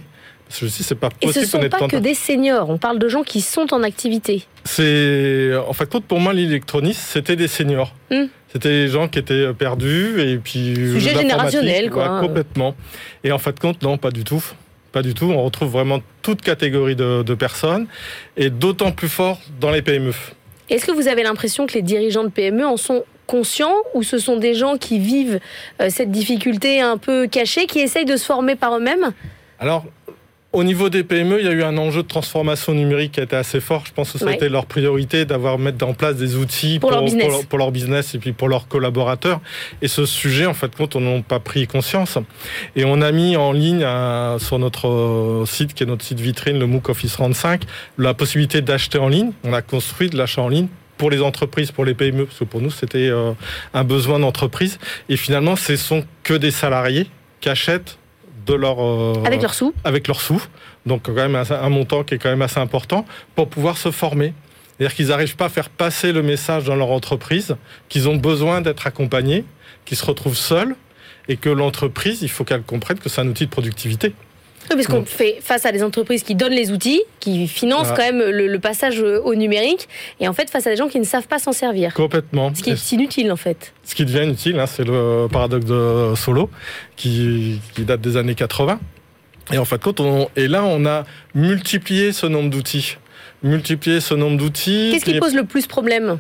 c'est 0.50 0.96
pas 0.96 1.10
possible. 1.10 1.30
Et 1.30 1.34
ce 1.34 1.58
ne 1.58 1.64
sont 1.64 1.70
pas 1.70 1.88
que 1.88 1.98
des 1.98 2.14
seniors, 2.14 2.70
on 2.70 2.78
parle 2.78 3.00
de 3.00 3.08
gens 3.10 3.24
qui 3.24 3.42
sont 3.42 3.74
en 3.74 3.84
activité. 3.84 4.46
C'est 4.64 5.52
en 5.56 5.74
fait 5.74 5.90
pour 6.00 6.20
moi 6.20 6.34
l'électronisme, 6.34 7.02
c'était 7.06 7.36
des 7.36 7.48
seniors. 7.48 7.94
Hmm. 8.10 8.26
C'était 8.52 8.70
des 8.70 8.88
gens 8.88 9.08
qui 9.08 9.20
étaient 9.20 9.54
perdus 9.54 10.22
et 10.22 10.38
puis 10.38 10.76
sujet 10.76 11.14
générationnel 11.16 11.90
quoi. 11.90 12.20
complètement. 12.22 12.76
Et 13.24 13.32
en 13.32 13.38
fait 13.38 13.60
compte 13.60 13.82
non, 13.82 13.98
pas 13.98 14.12
du 14.12 14.24
tout. 14.24 14.44
Pas 14.92 15.02
du 15.02 15.14
tout. 15.14 15.26
On 15.26 15.44
retrouve 15.44 15.70
vraiment 15.70 16.00
toute 16.22 16.42
catégorie 16.42 16.96
de, 16.96 17.34
personnes 17.36 17.88
et 18.38 18.50
d'autant 18.50 18.92
plus 18.92 19.10
fort 19.10 19.40
dans 19.60 19.72
les 19.72 19.82
PME. 19.82 20.14
Est-ce 20.70 20.86
que 20.86 20.92
vous 20.92 21.08
avez 21.08 21.24
l'impression 21.24 21.68
que 21.68 21.74
les 21.74 21.82
dirigeants 21.82 22.24
de 22.24 22.30
PME 22.30 22.66
en 22.66 22.78
sont 22.78 23.04
conscients 23.26 23.76
ou 23.94 24.04
ce 24.04 24.18
sont 24.18 24.38
des 24.38 24.54
gens 24.54 24.78
qui 24.78 25.00
vivent 25.00 25.40
euh, 25.82 25.90
cette 25.90 26.12
difficulté 26.12 26.82
un 26.82 26.98
peu 26.98 27.28
cachée, 27.28 27.68
qui 27.68 27.80
essayent 27.80 28.06
de 28.06 28.16
se 28.16 28.26
former 28.26 28.56
par 28.56 28.76
eux-mêmes? 28.76 29.12
Alors, 29.60 29.86
au 30.58 30.64
niveau 30.64 30.90
des 30.90 31.04
PME, 31.04 31.40
il 31.40 31.46
y 31.46 31.50
a 31.50 31.52
eu 31.52 31.62
un 31.62 31.78
enjeu 31.78 32.02
de 32.02 32.08
transformation 32.08 32.74
numérique 32.74 33.12
qui 33.12 33.20
a 33.20 33.24
été 33.24 33.36
assez 33.36 33.60
fort. 33.60 33.84
Je 33.86 33.92
pense 33.92 34.12
que 34.12 34.18
ça 34.18 34.30
a 34.30 34.34
été 34.34 34.50
leur 34.50 34.66
priorité 34.66 35.24
d'avoir 35.24 35.60
mettre 35.60 35.86
en 35.86 35.94
place 35.94 36.16
des 36.16 36.36
outils 36.36 36.80
pour, 36.80 36.90
leur 36.90 37.04
business. 37.72 38.16
et 38.16 38.18
puis 38.18 38.32
pour 38.32 38.50
leurs 38.50 38.68
collaborateurs. 38.68 39.40
Et 39.84 39.88
ce 39.88 40.08
sujet, 40.08 40.48
en 40.48 40.56
fait, 40.56 40.76
compte, 40.76 40.96
on 40.96 41.02
n'a 41.02 41.22
pas 41.22 41.40
pris 41.40 41.68
conscience. 41.68 42.18
Et 42.76 42.86
on 42.86 43.04
a 43.04 43.12
mis 43.12 43.38
en 43.38 43.52
ligne 43.52 43.84
euh, 43.84 44.40
sur 44.40 44.58
notre 44.58 44.88
euh, 44.88 45.46
site, 45.46 45.76
qui 45.76 45.84
est 45.84 45.86
notre 45.86 46.04
site 46.04 46.20
vitrine, 46.20 46.58
le 46.58 46.66
MOOC 46.66 46.90
Office 46.90 47.14
35, 47.14 47.62
la 48.00 48.16
possibilité 48.16 48.64
d'acheter 48.64 48.98
en 48.98 49.10
ligne. 49.10 49.34
On 49.44 49.54
a 49.54 49.62
construit 49.62 50.10
de 50.10 50.18
l'achat 50.18 50.42
en 50.42 50.50
ligne 50.50 50.70
pour 50.98 51.12
les 51.12 51.22
entreprises, 51.22 51.70
pour 51.70 51.86
les 51.86 51.94
PME, 51.94 52.26
parce 52.26 52.40
que 52.40 52.46
pour 52.46 52.62
nous, 52.62 52.72
c'était 52.72 53.10
euh, 53.10 53.34
un 53.76 53.84
besoin 53.84 54.18
d'entreprise. 54.18 54.80
Et 55.08 55.18
finalement, 55.18 55.56
ce 55.56 55.76
sont 55.76 56.04
que 56.24 56.34
des 56.34 56.50
salariés 56.50 57.06
qui 57.42 57.50
achètent 57.50 58.00
leur 58.54 58.84
euh, 58.84 59.24
avec 59.26 59.42
leurs 59.42 59.54
sous. 59.54 59.74
avec 59.84 60.08
leurs 60.08 60.22
sous. 60.22 60.42
Donc 60.86 61.04
quand 61.04 61.14
même 61.14 61.36
un, 61.36 61.70
montant 61.70 62.04
qui 62.04 62.16
est 62.16 62.18
quand 62.18 62.30
même 62.30 62.42
assez 62.42 62.60
important 62.60 63.06
pour 63.36 63.50
pouvoir 63.50 63.78
se 63.78 63.92
former. 63.92 64.34
C'est-à-dire 64.78 64.96
qu'ils 64.96 65.08
n'arrivent 65.08 65.36
pas 65.36 65.46
à 65.46 65.50
faire 65.50 65.70
passer 65.70 66.12
le 66.12 66.22
message 66.22 66.66
dans 66.66 66.76
leur 66.76 66.92
entreprise 66.92 67.56
qu'ils 67.90 68.08
ont 68.08 68.16
besoin 68.16 68.62
d'être 68.62 68.86
accompagnés 68.88 69.44
qu'ils 69.86 69.98
se 69.98 70.06
retrouvent 70.06 70.38
seuls 70.38 70.76
et 71.28 71.38
que 71.38 71.50
l'entreprise 71.50 72.22
il 72.22 72.30
faut 72.30 72.44
qu'elle 72.44 72.62
comprenne 72.62 73.00
que 73.00 73.10
c'est 73.10 73.22
un 73.22 73.28
outil 73.28 73.46
de 73.46 73.52
productivité 73.52 74.14
parce 74.76 74.88
qu'on 74.88 75.06
fait 75.06 75.38
face 75.42 75.66
à 75.66 75.72
des 75.72 75.84
entreprises 75.84 76.24
qui 76.24 76.36
donnent 76.36 76.54
les 76.54 76.72
outils, 76.72 77.02
qui 77.20 77.48
financent 77.48 77.90
quand 77.90 78.12
même 78.12 78.22
le, 78.22 78.58
passage 78.60 79.00
au 79.00 79.36
numérique, 79.36 79.88
et 80.20 80.28
en 80.28 80.34
fait 80.34 80.50
face 80.50 80.68
à 80.68 80.72
des 80.72 80.76
gens 80.76 80.88
qui 80.88 81.00
ne 81.00 81.06
savent 81.06 81.28
pas 81.28 81.40
s'en 81.40 81.52
servir. 81.52 81.94
Complètement. 81.94 82.54
Ce 82.54 82.64
qui 82.64 82.72
est 82.72 82.92
inutile 82.92 83.32
en 83.32 83.36
fait. 83.36 83.74
Ce 83.84 83.96
qui 83.96 84.04
devient 84.04 84.24
inutile, 84.24 84.60
hein, 84.60 84.66
c'est 84.66 84.84
le 84.84 85.28
paradoxe 85.32 85.66
de 85.66 86.14
Solo, 86.16 86.50
qui, 86.96 87.60
date 87.78 88.02
des 88.02 88.18
années 88.18 88.36
80. 88.36 88.80
Et 89.54 89.58
en 89.58 89.66
fait, 89.66 89.82
quand 89.82 90.00
on, 90.00 90.28
et 90.36 90.48
là, 90.48 90.64
on 90.66 90.86
a 90.86 91.06
multiplié 91.34 92.12
ce 92.12 92.26
nombre 92.26 92.50
d'outils. 92.50 92.98
Multiplié 93.44 94.02
ce 94.02 94.14
nombre 94.14 94.38
d'outils. 94.38 94.90
Qu'est-ce 94.92 95.06
qui 95.06 95.20
pose 95.20 95.36
le 95.36 95.46
plus 95.46 95.68
problème 95.68 96.18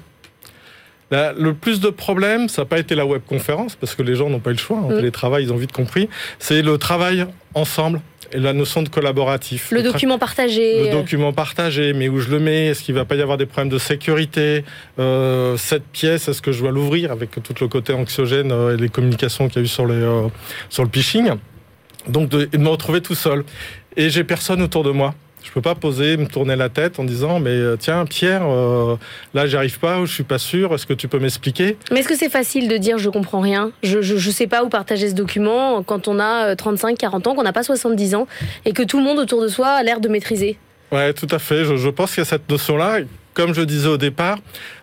le 1.10 1.52
plus 1.54 1.80
de 1.80 1.90
problèmes, 1.90 2.50
ça 2.50 2.64
n'a 2.64 2.66
pas 2.66 2.80
été 2.80 2.94
la 2.94 3.06
webconférence, 3.06 3.76
parce 3.76 3.96
que 3.96 4.04
les 4.04 4.16
gens 4.16 4.30
n'ont 4.30 4.40
pas 4.40 4.50
eu 4.50 4.54
le 4.54 4.60
choix. 4.60 4.78
En 4.78 4.90
mm. 4.90 4.98
télétravail, 4.98 5.44
ils 5.44 5.54
ont 5.54 5.58
vite 5.58 5.72
compris. 5.72 6.10
C'est 6.40 6.62
le 6.62 6.78
travail 6.78 7.26
ensemble 7.54 8.02
la 8.34 8.54
notion 8.54 8.82
de 8.84 8.90
collaboratif. 8.90 9.72
Le, 9.72 9.82
document 9.82 10.18
partagé. 10.18 10.86
Le 10.86 10.92
document 10.92 11.34
partagé, 11.34 11.94
mais 11.94 12.10
où 12.10 12.20
je 12.20 12.30
le 12.30 12.40
mets 12.40 12.68
Est-ce 12.68 12.84
qu'il 12.84 12.96
ne 12.96 13.00
va 13.00 13.06
pas 13.06 13.16
y 13.16 13.22
avoir 13.22 13.38
des 13.38 13.46
problèmes 13.46 13.72
de 13.72 13.78
sécurité 13.78 14.64
euh, 15.00 15.58
Cette 15.58 15.86
pièce, 15.86 16.28
est-ce 16.28 16.42
que 16.42 16.52
je 16.52 16.62
dois 16.62 16.72
l'ouvrir 16.72 17.12
avec 17.12 17.32
tout 17.32 17.54
le 17.60 17.68
côté 17.68 17.94
anxiogène 17.94 18.52
euh, 18.52 18.76
et 18.76 18.78
les 18.78 18.90
communications 18.90 19.48
qu'il 19.48 19.58
y 19.58 19.60
a 19.60 19.64
eu 19.64 19.68
sur, 19.68 19.86
les, 19.86 19.96
euh, 19.96 20.28
sur 20.70 20.84
le 20.84 20.90
phishing 20.92 21.32
Donc 22.08 22.30
de, 22.30 22.46
de 22.46 22.58
me 22.58 22.70
retrouver 22.70 23.02
tout 23.02 23.16
seul. 23.16 23.44
Et 23.96 24.10
j'ai 24.10 24.24
personne 24.24 24.62
autour 24.62 24.84
de 24.84 24.92
moi. 24.92 25.14
Je 25.48 25.54
peux 25.54 25.62
pas 25.62 25.76
poser, 25.76 26.18
me 26.18 26.28
tourner 26.28 26.58
la 26.58 26.68
tête 26.68 27.00
en 27.00 27.06
disant 27.06 27.40
mais 27.40 27.52
euh, 27.52 27.78
tiens 27.80 28.06
Pierre, 28.06 28.44
euh, 28.46 28.98
là 29.34 29.48
j'arrive 29.48 29.80
pas, 29.80 30.04
je 30.04 30.14
suis 30.14 30.26
pas 30.26 30.40
sûr, 30.40 30.74
est-ce 30.74 30.86
que 30.86 30.94
tu 30.94 31.08
peux 31.08 31.20
m'expliquer? 31.20 31.78
Mais 31.90 32.02
est-ce 32.02 32.10
que 32.10 32.18
c'est 32.18 32.30
facile 32.30 32.68
de 32.68 32.76
dire 32.76 32.98
je 32.98 33.10
comprends 33.10 33.40
rien? 33.40 33.72
Je 33.82 34.02
je, 34.02 34.30
sais 34.30 34.48
pas 34.48 34.66
où 34.66 34.70
partager 34.70 35.08
ce 35.08 35.14
document 35.14 35.82
quand 35.84 36.10
on 36.10 36.20
a 36.20 36.54
35, 36.56 36.92
euh, 36.92 36.96
40 36.98 37.28
ans, 37.28 37.36
qu'on 37.36 37.44
n'a 37.44 37.54
pas 37.54 37.64
70 37.64 38.16
ans 38.16 38.28
et 38.66 38.74
que 38.74 38.84
tout 38.84 38.98
le 38.98 39.06
monde 39.06 39.20
autour 39.20 39.42
de 39.42 39.48
soi 39.48 39.70
a 39.70 39.84
l'air 39.84 40.02
de 40.02 40.10
maîtriser. 40.10 40.58
Ouais, 40.92 41.14
tout 41.14 41.28
à 41.32 41.40
fait. 41.40 41.64
Je, 41.64 41.78
je 41.78 41.90
pense 41.90 42.12
qu'il 42.12 42.20
y 42.20 42.28
a 42.28 42.30
cette 42.30 42.50
notion-là. 42.50 43.00
Comme 43.34 43.54
je 43.54 43.62
disais 43.62 43.88
au 43.88 43.98
départ, 43.98 44.40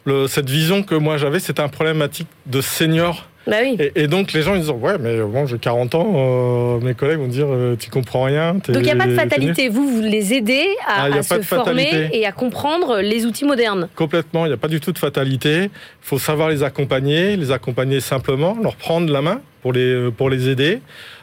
le, 0.07 0.29
cette 0.29 0.49
vision 0.49 0.83
que 0.83 0.95
moi 0.95 1.19
j'avais, 1.19 1.41
c'était 1.41 1.61
un 1.61 1.69
problématique 1.69 2.29
de 2.47 2.63
senior 2.63 3.29
bah 3.47 3.57
et, 3.63 4.07
donc 4.07 4.33
les 4.33 4.43
gens 4.43 4.55
ils 4.55 4.63
disent 4.63 4.71
ouais 4.71 4.97
mais 4.99 5.21
bon 5.21 5.47
j'ai 5.47 5.59
40 5.59 5.95
ans, 5.95 6.13
euh, 6.15 6.81
mes 6.81 6.95
collègues 6.95 7.19
vont 7.19 7.29
dire 7.29 7.47
euh, 7.49 7.77
tu 7.79 7.91
comprends 7.91 8.25
rien. 8.25 8.55
Donc 8.55 8.65
il 8.77 8.83
n'y 8.83 8.91
a 8.91 8.97
pas 8.97 9.07
de 9.07 9.15
fatalité, 9.15 9.69
vous 9.69 9.87
vous 9.87 10.01
les 10.01 10.33
aidez 10.33 10.67
à, 10.87 11.09
ah, 11.13 11.23
se 11.23 11.43
former 11.43 12.09
et 12.13 12.27
à 12.27 12.33
comprendre 12.33 13.01
les 13.01 13.27
outils 13.27 13.45
modernes. 13.45 13.89
Complètement, 13.95 14.47
il 14.47 14.49
n'y 14.49 14.55
a 14.55 14.59
pas 14.59 14.69
du 14.69 14.81
tout 14.81 14.93
de 14.93 14.99
fatalité. 14.99 15.65
Il 15.65 15.71
faut 16.01 16.19
savoir 16.19 16.49
les 16.49 16.63
accompagner, 16.63 17.37
les 17.37 17.53
accompagner 17.53 18.01
simplement, 18.01 18.57
leur 18.63 18.77
prendre 18.77 19.13
la 19.13 19.21
main 19.21 19.41
pour 19.65 19.73
les, 19.73 20.11
pour 20.11 20.31
les 20.31 20.49
aider. 20.49 20.81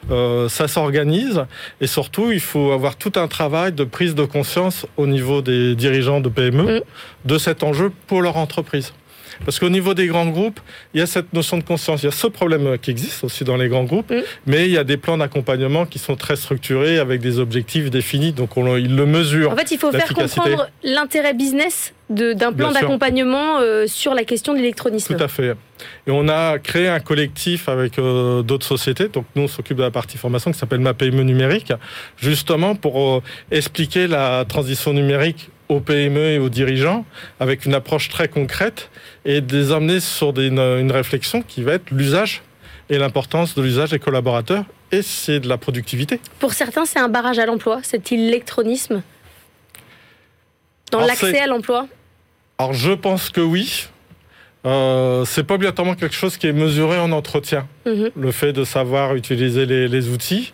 Euh, 0.10 0.49
ça 0.49 0.67
s'organise 0.67 1.43
et 1.79 1.88
surtout 1.88 2.31
il 2.31 2.39
faut 2.39 2.71
avoir 2.71 2.95
tout 2.95 3.13
un 3.15 3.27
travail 3.27 3.71
de 3.71 3.84
prise 3.84 4.15
de 4.15 4.25
conscience 4.25 4.88
au 4.97 5.05
niveau 5.05 5.41
des 5.41 5.75
dirigeants 5.75 6.21
de 6.21 6.29
PME 6.29 6.79
mm. 6.79 6.81
de 7.25 7.38
cet 7.38 7.63
enjeu 7.63 7.91
pour 8.07 8.21
leur 8.21 8.38
entreprise. 8.38 8.93
Parce 9.45 9.60
qu'au 9.60 9.69
niveau 9.69 9.93
des 9.93 10.08
grands 10.08 10.28
groupes, 10.28 10.60
il 10.93 11.00
y 11.00 11.04
a 11.04 11.08
cette 11.08 11.34
notion 11.34 11.58
de 11.58 11.63
conscience. 11.63 12.04
Il 12.04 12.06
y 12.06 12.10
a 12.10 12.12
ce 12.12 12.28
problème 12.28 12.78
qui 12.78 12.91
existe 12.91 13.24
aussi 13.24 13.43
dans 13.43 13.58
les 13.58 13.67
grands 13.69 13.84
groupes, 13.86 14.12
Mm. 14.12 14.21
mais 14.45 14.65
il 14.65 14.71
y 14.71 14.78
a 14.78 14.84
des 14.84 14.97
plans 14.97 15.17
d'accompagnement 15.17 15.86
qui 15.86 16.00
sont 16.00 16.15
très 16.15 16.36
structurés 16.36 17.00
avec 17.00 17.21
des 17.21 17.39
objectifs 17.39 17.89
définis. 17.89 18.34
Donc 18.34 18.58
on, 18.58 18.78
ils 18.78 18.95
le 18.95 19.06
mesurent. 19.06 19.52
En 19.52 19.56
fait, 19.56 19.71
il 19.71 19.78
faut 19.78 19.91
faire 19.91 20.13
comprendre 20.13 20.69
l'intérêt 20.84 21.34
business 21.34 21.93
d'un 22.12 22.54
plan 22.54 22.71
d'accompagnement 22.71 23.60
euh, 23.60 23.88
sur 23.88 24.13
la 24.13 24.24
question 24.24 24.54
de 24.54 24.58
l'électronisme. 24.60 25.15
Tout 25.15 25.24
à 25.24 25.28
fait. 25.28 25.56
Et 26.08 26.12
on 26.12 26.28
a 26.30 26.60
créé 26.60 26.88
un 26.88 27.00
collectif 27.00 27.67
avec 27.69 27.97
euh, 27.97 28.43
d'autres 28.43 28.65
sociétés. 28.65 29.08
Donc 29.08 29.26
nous, 29.36 29.43
on 29.43 29.47
s'occupe 29.47 29.78
de 29.78 29.82
la 29.84 29.91
partie 29.91 30.17
formation 30.17 30.52
qui 30.52 30.60
s'appelle 30.60 30.80
Ma 30.80 30.93
PME 30.93 31.24
numérique, 31.24 31.74
justement 32.17 32.76
pour 32.76 33.02
euh, 33.17 33.21
expliquer 33.52 34.08
la 34.08 34.45
transition 34.47 34.93
numérique 34.93 35.50
aux 35.69 35.80
PME 35.80 36.19
et 36.32 36.38
aux 36.39 36.50
dirigeants 36.50 37.06
avec 37.39 37.65
une 37.65 37.74
approche 37.74 38.10
très 38.10 38.28
concrète 38.28 38.89
et 39.26 39.39
de 39.41 39.58
les 39.58 39.71
amener 39.71 40.00
sur 40.02 40.34
des- 40.34 40.47
une, 40.47 40.60
une 40.60 40.91
réflexion 40.91 41.41
qui 41.41 41.63
va 41.63 41.74
être 41.74 41.89
l'usage 41.91 42.41
et 42.89 42.97
l'importance 42.97 43.56
de 43.56 43.62
l'usage 43.62 43.91
des 43.91 44.00
collaborateurs 44.00 44.65
et 44.91 45.02
c'est 45.02 45.39
de 45.39 45.47
la 45.47 45.58
productivité. 45.58 46.19
Pour 46.39 46.52
certains, 46.52 46.86
c'est 46.86 47.00
un 47.00 47.08
barrage 47.08 47.39
à 47.39 47.45
l'emploi, 47.45 47.80
cet 47.84 48.12
électronisme. 48.12 49.02
Dans 50.91 51.00
l'accès 51.00 51.39
à 51.39 51.47
l'emploi 51.47 51.88
Alors 52.62 52.74
je 52.74 52.91
pense 52.91 53.32
que 53.32 53.41
oui. 53.41 53.88
Euh, 54.67 55.26
c'est 55.26 55.43
pas 55.43 55.56
obligatoirement 55.56 55.95
quelque 55.95 56.13
chose 56.13 56.38
qui 56.38 56.45
est 56.45 56.54
mesuré 56.54 57.00
en 57.00 57.12
entretien. 57.12 57.67
Le 57.86 58.32
fait 58.32 58.54
de 58.54 58.63
savoir 58.63 59.15
utiliser 59.15 59.65
les, 59.65 59.88
les 59.88 60.10
outils. 60.10 60.54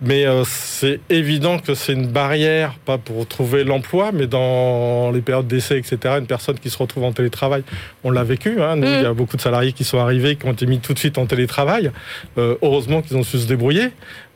Mais 0.00 0.26
euh, 0.26 0.44
c'est 0.46 1.00
évident 1.10 1.58
que 1.58 1.74
c'est 1.74 1.92
une 1.92 2.06
barrière, 2.06 2.74
pas 2.84 2.98
pour 2.98 3.26
trouver 3.26 3.64
l'emploi, 3.64 4.10
mais 4.12 4.28
dans 4.28 5.10
les 5.10 5.20
périodes 5.20 5.48
d'essai, 5.48 5.76
etc., 5.76 6.14
une 6.20 6.26
personne 6.26 6.56
qui 6.56 6.70
se 6.70 6.78
retrouve 6.78 7.02
en 7.02 7.10
télétravail, 7.12 7.64
on 8.04 8.12
l'a 8.12 8.22
vécu. 8.22 8.62
Hein, 8.62 8.76
nous, 8.76 8.86
Mm. 8.88 8.94
Il 8.98 9.02
y 9.02 9.06
a 9.06 9.12
beaucoup 9.12 9.36
de 9.36 9.42
salariés 9.42 9.72
qui 9.72 9.82
sont 9.84 9.98
arrivés, 9.98 10.36
qui 10.36 10.46
ont 10.46 10.52
été 10.52 10.66
mis 10.66 10.78
tout 10.78 10.94
de 10.94 10.98
suite 11.00 11.18
en 11.18 11.26
télétravail. 11.26 11.90
Euh, 12.38 12.54
heureusement 12.62 13.02
qu'ils 13.02 13.16
ont 13.16 13.22
su 13.24 13.38
se 13.38 13.46
débrouiller. 13.48 13.90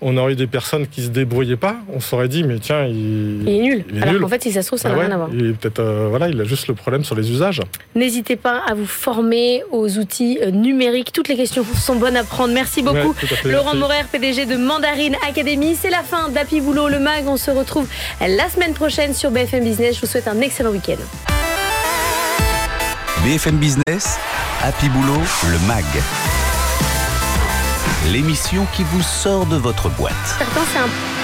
On 0.05 0.17
aurait 0.17 0.33
eu 0.33 0.37
des 0.37 0.49
personnes 0.49 0.89
qui 0.89 1.01
se 1.03 1.11
débrouillait 1.11 1.57
pas. 1.57 1.77
On 1.95 2.01
s'aurait 2.01 2.27
dit, 2.27 2.43
mais 2.43 2.59
tiens, 2.59 2.85
il, 2.87 3.43
Il 3.43 3.49
est 3.49 3.61
nul. 3.61 3.85
il 3.93 3.99
est 3.99 4.03
Alors 4.03 4.21
qu'en 4.21 4.29
fait, 4.29 4.43
si 4.43 4.51
ça 4.51 4.63
se 4.63 4.67
trouve, 4.67 4.81
ça 4.81 4.89
Ah 4.89 4.93
n'a 4.93 4.99
ouais, 4.99 5.07
rien 5.07 5.15
à 5.15 5.17
voir. 5.17 5.31
il 5.33 5.55
peut-être, 5.55 5.79
euh, 5.79 6.09
voilà, 6.11 6.29
il 6.29 6.41
a 6.41 6.45
juste 6.45 6.67
le 6.67 6.75
problème 6.75 7.05
sur 7.05 7.15
les 7.15 7.31
usages. 7.31 7.61
N'hésitez 7.95 8.35
pas 8.35 8.63
à 8.69 8.75
vous 8.75 8.85
former 8.87 9.63
aux 9.71 9.97
outils 9.99 10.39
numériques. 10.53 11.13
Toutes 11.13 11.29
les 11.29 11.37
questions 11.37 11.63
sont 11.65 11.95
bonnes 11.95 12.17
à 12.17 12.25
prendre. 12.33 12.55
Merci 12.55 12.83
beaucoup. 12.83 13.15
Ouais, 13.45 13.53
Laurent. 13.53 13.75
Morer, 13.75 14.05
PDG 14.11 14.47
de 14.47 14.57
Mandarine 14.57 15.17
Academy. 15.29 15.77
C'est 15.81 15.91
la 15.91 16.03
fin 16.03 16.29
d'Happy 16.31 16.61
Boulot, 16.61 16.89
le 16.89 16.99
mag. 16.99 17.25
On 17.27 17.37
se 17.37 17.51
retrouve 17.51 17.87
la 18.21 18.49
semaine 18.49 18.75
prochaine 18.75 19.15
sur 19.15 19.31
BFM 19.31 19.65
Business. 19.65 19.97
Je 19.97 20.01
vous 20.01 20.07
souhaite 20.07 20.29
un 20.29 20.41
excellent 20.41 20.71
week-end. 20.71 20.97
BFM 23.25 23.57
Business, 23.57 24.19
Happy 24.63 24.89
Boulot, 24.89 25.21
le 25.51 25.59
MAG. 25.69 25.85
L'émission 28.11 28.67
qui 28.75 28.83
vous 28.83 29.03
sort 29.03 29.47
de 29.47 29.57
votre 29.57 29.89
boîte. 29.91 30.13
Certains, 30.39 30.63
c'est 30.73 30.79
un 30.79 31.22